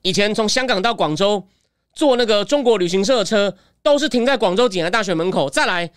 [0.01, 1.47] 以前从香港到广州
[1.95, 3.55] 坐那个中国旅行社的车。
[3.83, 5.49] 都是停在广州济南大学门口。
[5.49, 5.91] 再来，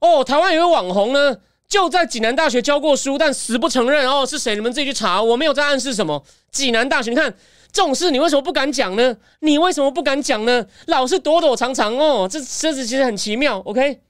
[0.00, 4.06] 哦，台湾有个网红呢，就在济南大学教过书，但死不承认。
[4.06, 4.54] 哦，是谁？
[4.54, 5.22] 你们自己去查。
[5.22, 6.22] 我没有在暗示什么。
[6.50, 7.34] 济南大学，你看
[7.72, 9.16] 这种事，你为什么不敢讲呢？
[9.40, 10.66] 你为什么不敢讲呢？
[10.88, 13.60] 老是躲躲藏藏哦，这车子其实很奇妙。
[13.60, 14.00] OK，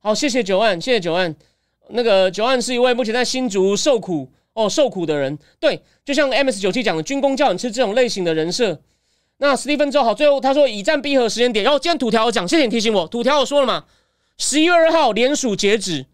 [0.00, 1.34] 好，谢谢九万，谢谢九万。
[1.88, 5.38] 那个九万是一位目前在新竹受苦哦受苦的人。
[5.58, 8.78] 对，就像 MS 九七讲的，军工教你吃这种类型的人设。
[9.38, 13.84] 那史蒂芬周好，最后他说以战逼和时间点，然后今天土条讲，谢谢你提醒我，土条我说了嘛，
[14.38, 16.06] 十一月二号联署截止，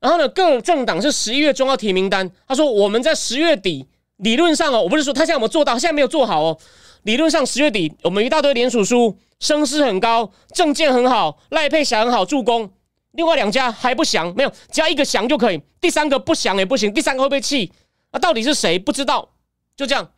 [0.00, 3.86] 然后呢各政党是十一月中要提名单，他说我们在十月底
[4.16, 6.58] 理论上哦，我不是说他现在有没有做到，现在没有做好哦，
[7.02, 12.70] 理论上十月底我们一大堆联署书，声势很高，证件很好，赖佩霞很好助攻，
[13.12, 17.70] 另外两家还不降，没有，只要一个降就可以，第三个不降也不行，第三个会被气，
[18.10, 19.28] 啊到底是谁不知道，
[19.76, 20.10] 就这样。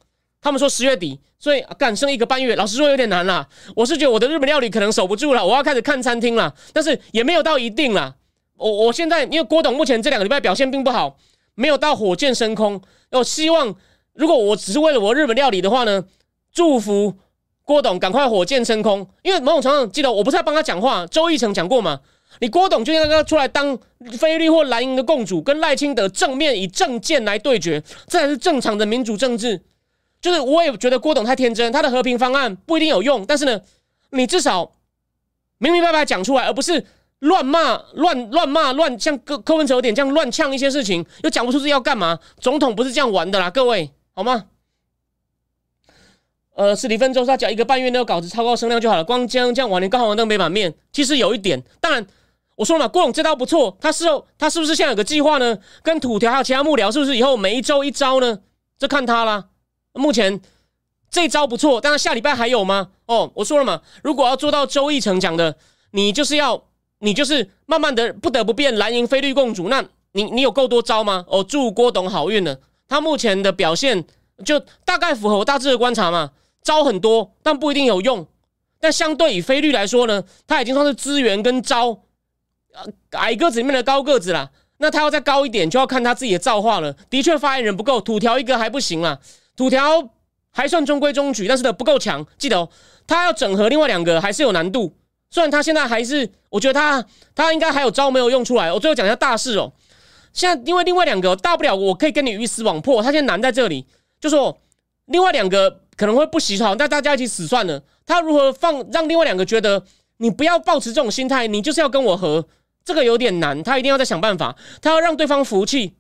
[0.47, 3.45] 他们说十月底，所以干剩一个半月，老实说有点难啦。
[3.75, 6.55] 我是觉得我的日本料理可能守不住了，我要开始看餐厅了。
[6.73, 8.15] 但是也没有到一定了。
[8.57, 11.19] 我我现在因为郭董目前这两个礼拜表现并不好，
[11.57, 12.81] 没有到火箭升空。
[13.11, 13.75] 我希望
[14.15, 16.05] 如果我只是为了我日本料理的话呢，
[16.55, 17.15] 祝福
[17.65, 19.05] 郭董赶快火箭升空。
[19.25, 21.99] 因为某种程度上，记得我不是在帮他讲话，周义成讲过嘛，
[22.39, 23.77] 你郭董就应该出来当
[24.17, 29.61] 菲律或蓝营的共主，跟赖清德正面以政见来对决，这才是正常的民主政治。
[30.27, 33.61] 就是我也觉得郭董太天真，他的和平方案不一定有用，但是呢，
[34.11, 34.73] 你至少
[35.59, 36.85] 明明白白讲出来，而不是
[37.21, 42.19] 乱骂、乱乱骂、乱像柯柯文哲有点这样乱呛一些事情，又讲不出自己要干嘛。
[42.41, 44.47] 总统不是这样玩的啦，各位好吗？
[46.57, 50.75] 呃，史蒂芬周他讲一个半月那个稿子超高声量就好了，光这样这样玩，你刚好完那个没版面。
[50.91, 52.05] 其实有一点，当然
[52.57, 54.07] 我说了嘛，郭董这招不错，他是
[54.37, 55.57] 他是不是现在有个计划呢？
[55.85, 58.41] 跟土条还有其他幕僚，是不是以后每一周一招呢？
[58.77, 59.45] 这看他啦。
[59.97, 60.41] 目前
[61.11, 62.91] 这招不错，但是下礼拜还有吗？
[63.07, 65.57] 哦，我说了嘛，如果要做到周义成讲的，
[65.93, 66.63] 你就是要
[66.99, 71.25] 你就是慢慢的不得不变蓝银非绿共主，那你你有够多招吗？
[71.29, 72.59] 哦，祝郭董好运了。
[72.89, 74.05] 他目前的表现
[74.45, 76.31] 就大概符合我大致的观察嘛。
[76.63, 78.27] 招很多，但不一定有用。
[78.81, 82.03] 但相对以菲律来说呢，他已经算是资源跟招，
[83.13, 84.51] 矮个子里面的高个子啦。
[84.79, 86.93] 那他要再高一点，就要看他自己的造化了。
[87.09, 89.19] 的确，发言人不够，土条一个还不行啦。
[89.57, 90.11] 土条
[90.51, 92.25] 还算中规中矩，但是呢不够强。
[92.39, 92.69] 记得哦，
[93.07, 94.95] 他要整合另外两个还是有难度。
[95.31, 97.05] 虽然他现在还是，我觉得他
[97.35, 98.73] 他应该还有招没有用出来。
[98.73, 99.73] 我最后讲一下大事哦。
[100.33, 103.03] 现在因为另外两个大不了我可以跟你鱼死网破。
[103.03, 103.87] 他现在难在这里，
[104.21, 104.59] 就说
[105.07, 105.81] 另外两个。
[105.97, 107.83] 可能会不喜好，但大家一起死算了。
[108.05, 109.83] 他如何放让另外两个觉得
[110.19, 112.47] 你不要抱持这种心态，你就是要跟我和，
[112.85, 113.63] 这个有点难。
[113.63, 115.95] 他一定要再想办法，他要让对方服气，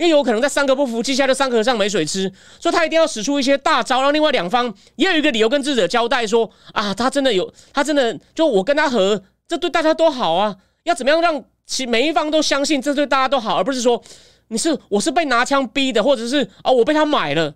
[0.00, 10.56] 因为有可能在三个不服气下，就三个和尚没水吃，所以他一定要使出一些大招，让另外两方也有一个理由跟智者交代说啊，他真的有，他真的就我跟他和，这对大家都好啊。
[10.84, 14.02] 要怎么样让其每一方都相信这对大家都好，而不是说
[14.48, 17.54] 你是我是被拿枪逼的，或者是啊我被他买了。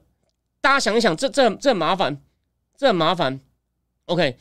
[0.60, 2.18] 大家想一想，这这这很麻烦，
[2.76, 3.40] 这很麻烦。
[4.04, 4.36] OK，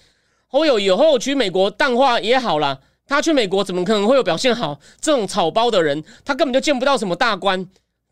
[0.47, 4.77] 侯友以后去美国淡化也好啦，他去美国怎么可能会有表现好？
[4.99, 7.65] 这种草包的人，他根本就见不到什么大官。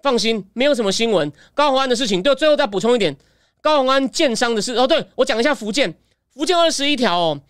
[0.03, 1.31] 放心，没有什么新闻。
[1.53, 3.15] 高鸿安的事情，对，最后再补充一点，
[3.61, 4.75] 高鸿安建商的事。
[4.75, 5.93] 哦，对我讲一下福建，
[6.33, 7.41] 福建二十一条哦，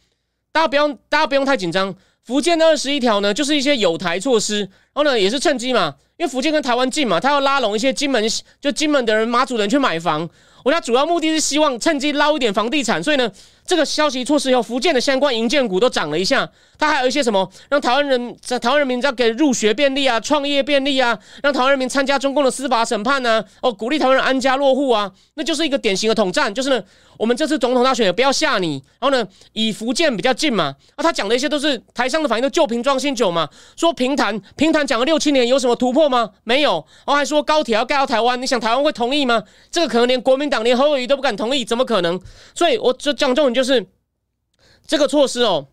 [0.51, 1.95] 大家不用，大家不用太紧张。
[2.23, 8.23] 福建的二十一条呢，就是一些有台措施，然后呢，也是趁机嘛，因为福建跟台湾近嘛，他要拉拢一些金门，
[8.59, 10.29] 就金门的人、马祖人去买房。
[10.63, 13.31] 我家主要目的是希望趁机捞一点房地产，所以呢，
[13.71, 16.45] 这个消息出事以后，福建的相关银建股都涨了一下。
[16.77, 23.41] 它还有一些什么，让台湾人在台湾人民要给入学便利啊，创业便利啊，让台湾人民参加中共的司法审判呢？
[23.61, 26.53] 哦，鼓励台湾人安家落户啊，那就是一个典型的统战。
[26.53, 26.83] 就是呢，
[27.17, 33.47] 我们这次总统大选也不要吓你，然后呢，以福建比较近嘛，啊，他讲的一些都是台上的反应，都旧瓶装新酒嘛。
[33.77, 36.31] 说平潭，平潭讲了六七年，有什么突破吗？
[36.43, 36.83] 没有。
[37.05, 39.41] 然后还说高铁要盖到台湾，你想台湾会同意吗？
[39.69, 42.19] 这个可能连国民党连何伟都不敢同意，怎么可能？
[42.55, 43.85] 所以我就讲重点就就是
[44.87, 45.67] 这个措施哦。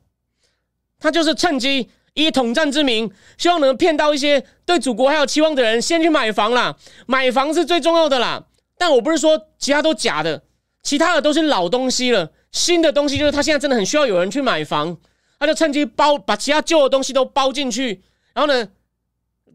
[1.01, 6.77] 他就是趁机以统战之名，希望能骗到一些对祖国还有期望的人，先去买房啦。
[7.07, 8.45] 买房是最重要的啦。
[8.77, 10.43] 但我不是说其他都假的，
[10.83, 12.31] 其他的都是老东西了。
[12.53, 14.99] 新的东西就是他现在真的很需要有人去买房，
[15.39, 18.03] 他就趁机包把其他旧的东西都包进去，
[18.35, 18.69] 然后呢，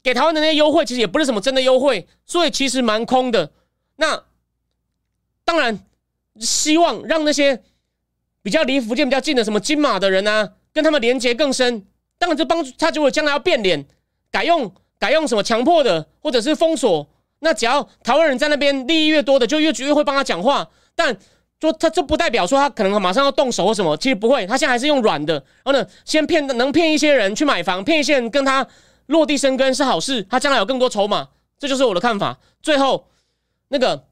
[0.02, 3.52] 给台湾的那些优惠其实也不是什么真的优惠，所以其实蛮空的。
[3.98, 4.24] 那
[5.44, 5.86] 当然
[6.40, 7.64] 希望让那些
[8.44, 10.52] 比较离福建比较近的什么金马的人啊。
[10.74, 11.86] 跟他们连接更深，
[12.18, 12.89] 当然就帮助他。
[12.89, 13.86] 如果将来要变脸，
[14.32, 17.08] 改用改用什么强迫的，或者是封锁，
[17.41, 20.68] 那只要台湾人在那边利益越多的，就越越会帮他讲话。
[20.96, 21.16] 但
[21.62, 24.48] 说他这不代表说他可能马上要动手或什么，其实不会。
[24.48, 28.68] 他现在还是用软的，然后呢，先骗能骗一些人去买房，骗一些人跟他
[29.06, 30.24] 落地生根是好事。
[30.24, 31.30] 他将来有更多筹码，
[31.60, 32.39] 这就是我的看法。
[32.64, 33.08] 最后
[33.68, 34.08] 那个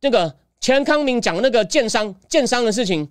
[0.00, 3.10] 那个钱康明讲那个建商建商的事情。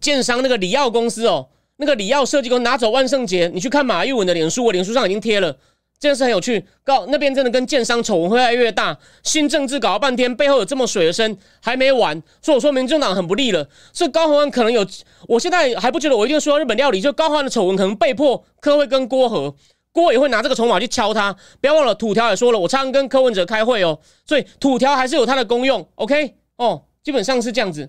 [0.00, 5.52] 建商那个里奥公司哦，那个里奥设计公司拿走万圣节，你去看马玉文的脸书，我脸书上已经贴了，
[6.00, 6.64] 这件事很有趣。
[6.82, 12.20] 告那边真的跟建商丑闻会越来越大，新政治搞了半天，背后有这么水的深，还没完。
[12.42, 13.68] 所以我说民进党很不利了。
[13.92, 14.84] 所以高鸿安可能有，
[15.28, 19.54] 我现在还不觉得我一定说日本料理，就高鸿安的丑闻可能被迫柯会跟郭和，
[19.94, 21.32] 郭也会拿这个筹码去敲他。
[21.60, 25.88] 不要忘了土条也说了，我常常跟柯文哲开会哦，所以土条还是有它的功用。
[25.94, 27.88] OK 哦，基本上是这样子，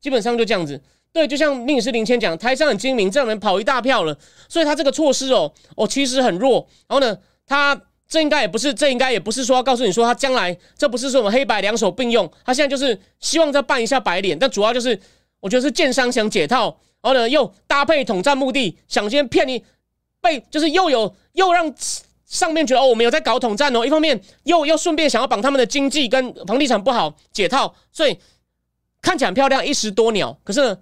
[0.00, 0.80] 基本上就这样子。
[1.12, 4.16] 对，就像宁师林谦讲，台商很精明，这样人跑一大票了，
[4.48, 6.66] 所以他这个措施哦，哦其实很弱。
[6.88, 7.78] 然后呢，他
[8.08, 14.98] 这应该也不是，这应该也不是说要告诉你说他将来这不是说我们黑白两手并用，他现在就是希望再扮一下白脸，但主要就是
[15.40, 19.62] 我觉得是建商想解套，然后呢又搭配统战目的，想先骗你，
[20.22, 21.70] 被就是又有又让
[22.24, 28.18] 上面觉得哦我们有在搞统战哦，一方面又又顺便想要绑他们的经济跟房地产不好解套，所以
[29.02, 30.78] 看起来很漂亮，一石多鸟，可是。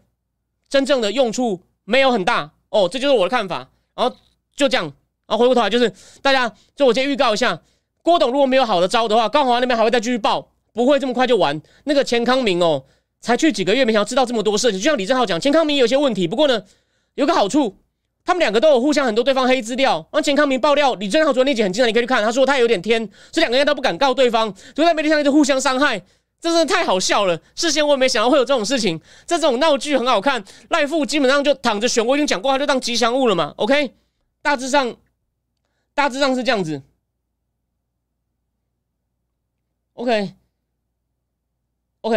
[0.70, 3.68] 真正的用处没有很大哦，这就是我的看法。
[3.97, 4.16] 然后
[4.55, 4.84] 就这样，
[5.26, 7.61] 然后回过头来就是大家，就我先预告一下，
[8.05, 11.61] 郭董如果没有好的招的话，高华那边还会再继续报，不会这么快就完。
[11.86, 12.84] 那个钱康明哦，
[13.20, 14.80] 才去几个月，没想到知道这么多事情。
[14.80, 16.62] 就像李正浩讲，钱康明有些问题，不过呢，
[17.16, 17.76] 有个好处，
[18.25, 20.07] 他们两个都有互相很多对方黑资料。
[20.12, 22.23] 让钱康明爆料，李正浩昨天那集很精彩，你可以去看。
[22.23, 26.03] 他说他有点天，这两个人都不敢告对方，就在媒体上一直互相伤害。
[26.41, 27.39] 这真的太好笑了！
[27.55, 30.43] 事先我也没想到会有这种事情，这种闹剧很好看。
[30.71, 33.53] 赖富基本上就躺着选，我已经讲过，他就当吉祥物了嘛。
[33.57, 33.93] OK，
[34.41, 34.97] 大致上，
[35.93, 36.81] 大致上是这样子。
[39.93, 40.33] OK，OK，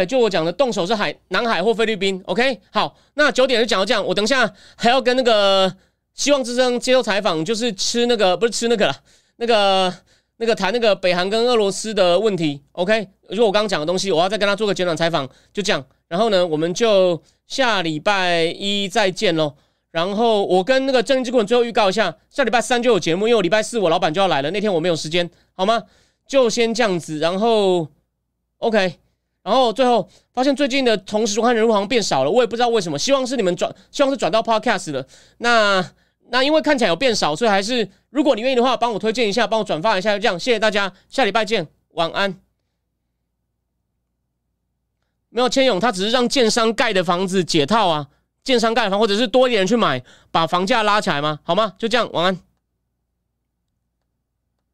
[0.05, 2.23] 就我讲的，动手是海南海或菲律宾。
[2.27, 4.05] OK，好，那九点就讲到这样。
[4.05, 5.75] 我等一下还要跟那个
[6.13, 8.95] 希望之声接受采访，就是吃那个不是吃那个了，
[9.37, 9.93] 那个。
[10.37, 15.85] 那个谈那个北韩跟俄罗斯的问题，OK，就我刚刚讲的东西，我要再跟他做个简短采访，就这样。
[16.09, 19.53] 然后呢，我们就下礼拜一再见喽。
[19.91, 25.83] 然后我跟那个郑之棍最后预告一下，下礼拜三就有节目，因为我礼拜四我老板就要来了，那天我没有时间，好吗？
[26.27, 27.19] 就先这样子。
[27.19, 27.87] 然后
[28.57, 28.95] OK，
[29.43, 35.07] 然后最后发现最近的同时收看人数好像变少了，我也不知道为什么，希望是你们转，希望是转到 Podcast 的
[35.37, 35.91] 那。
[36.33, 42.41] 那因为看起来有变少，所以还是如果你愿意的话，帮我推荐一下，帮我转发一下，就这样，谢谢大家，下礼拜见，晚安。
[45.29, 48.07] 没有千勇，他只是让建商盖的房子解套啊，
[48.43, 51.39] 建商盖房或者是多一点人去买，把房价拉起来吗？
[51.43, 51.75] 好吗？
[51.77, 52.39] 就这样，晚安。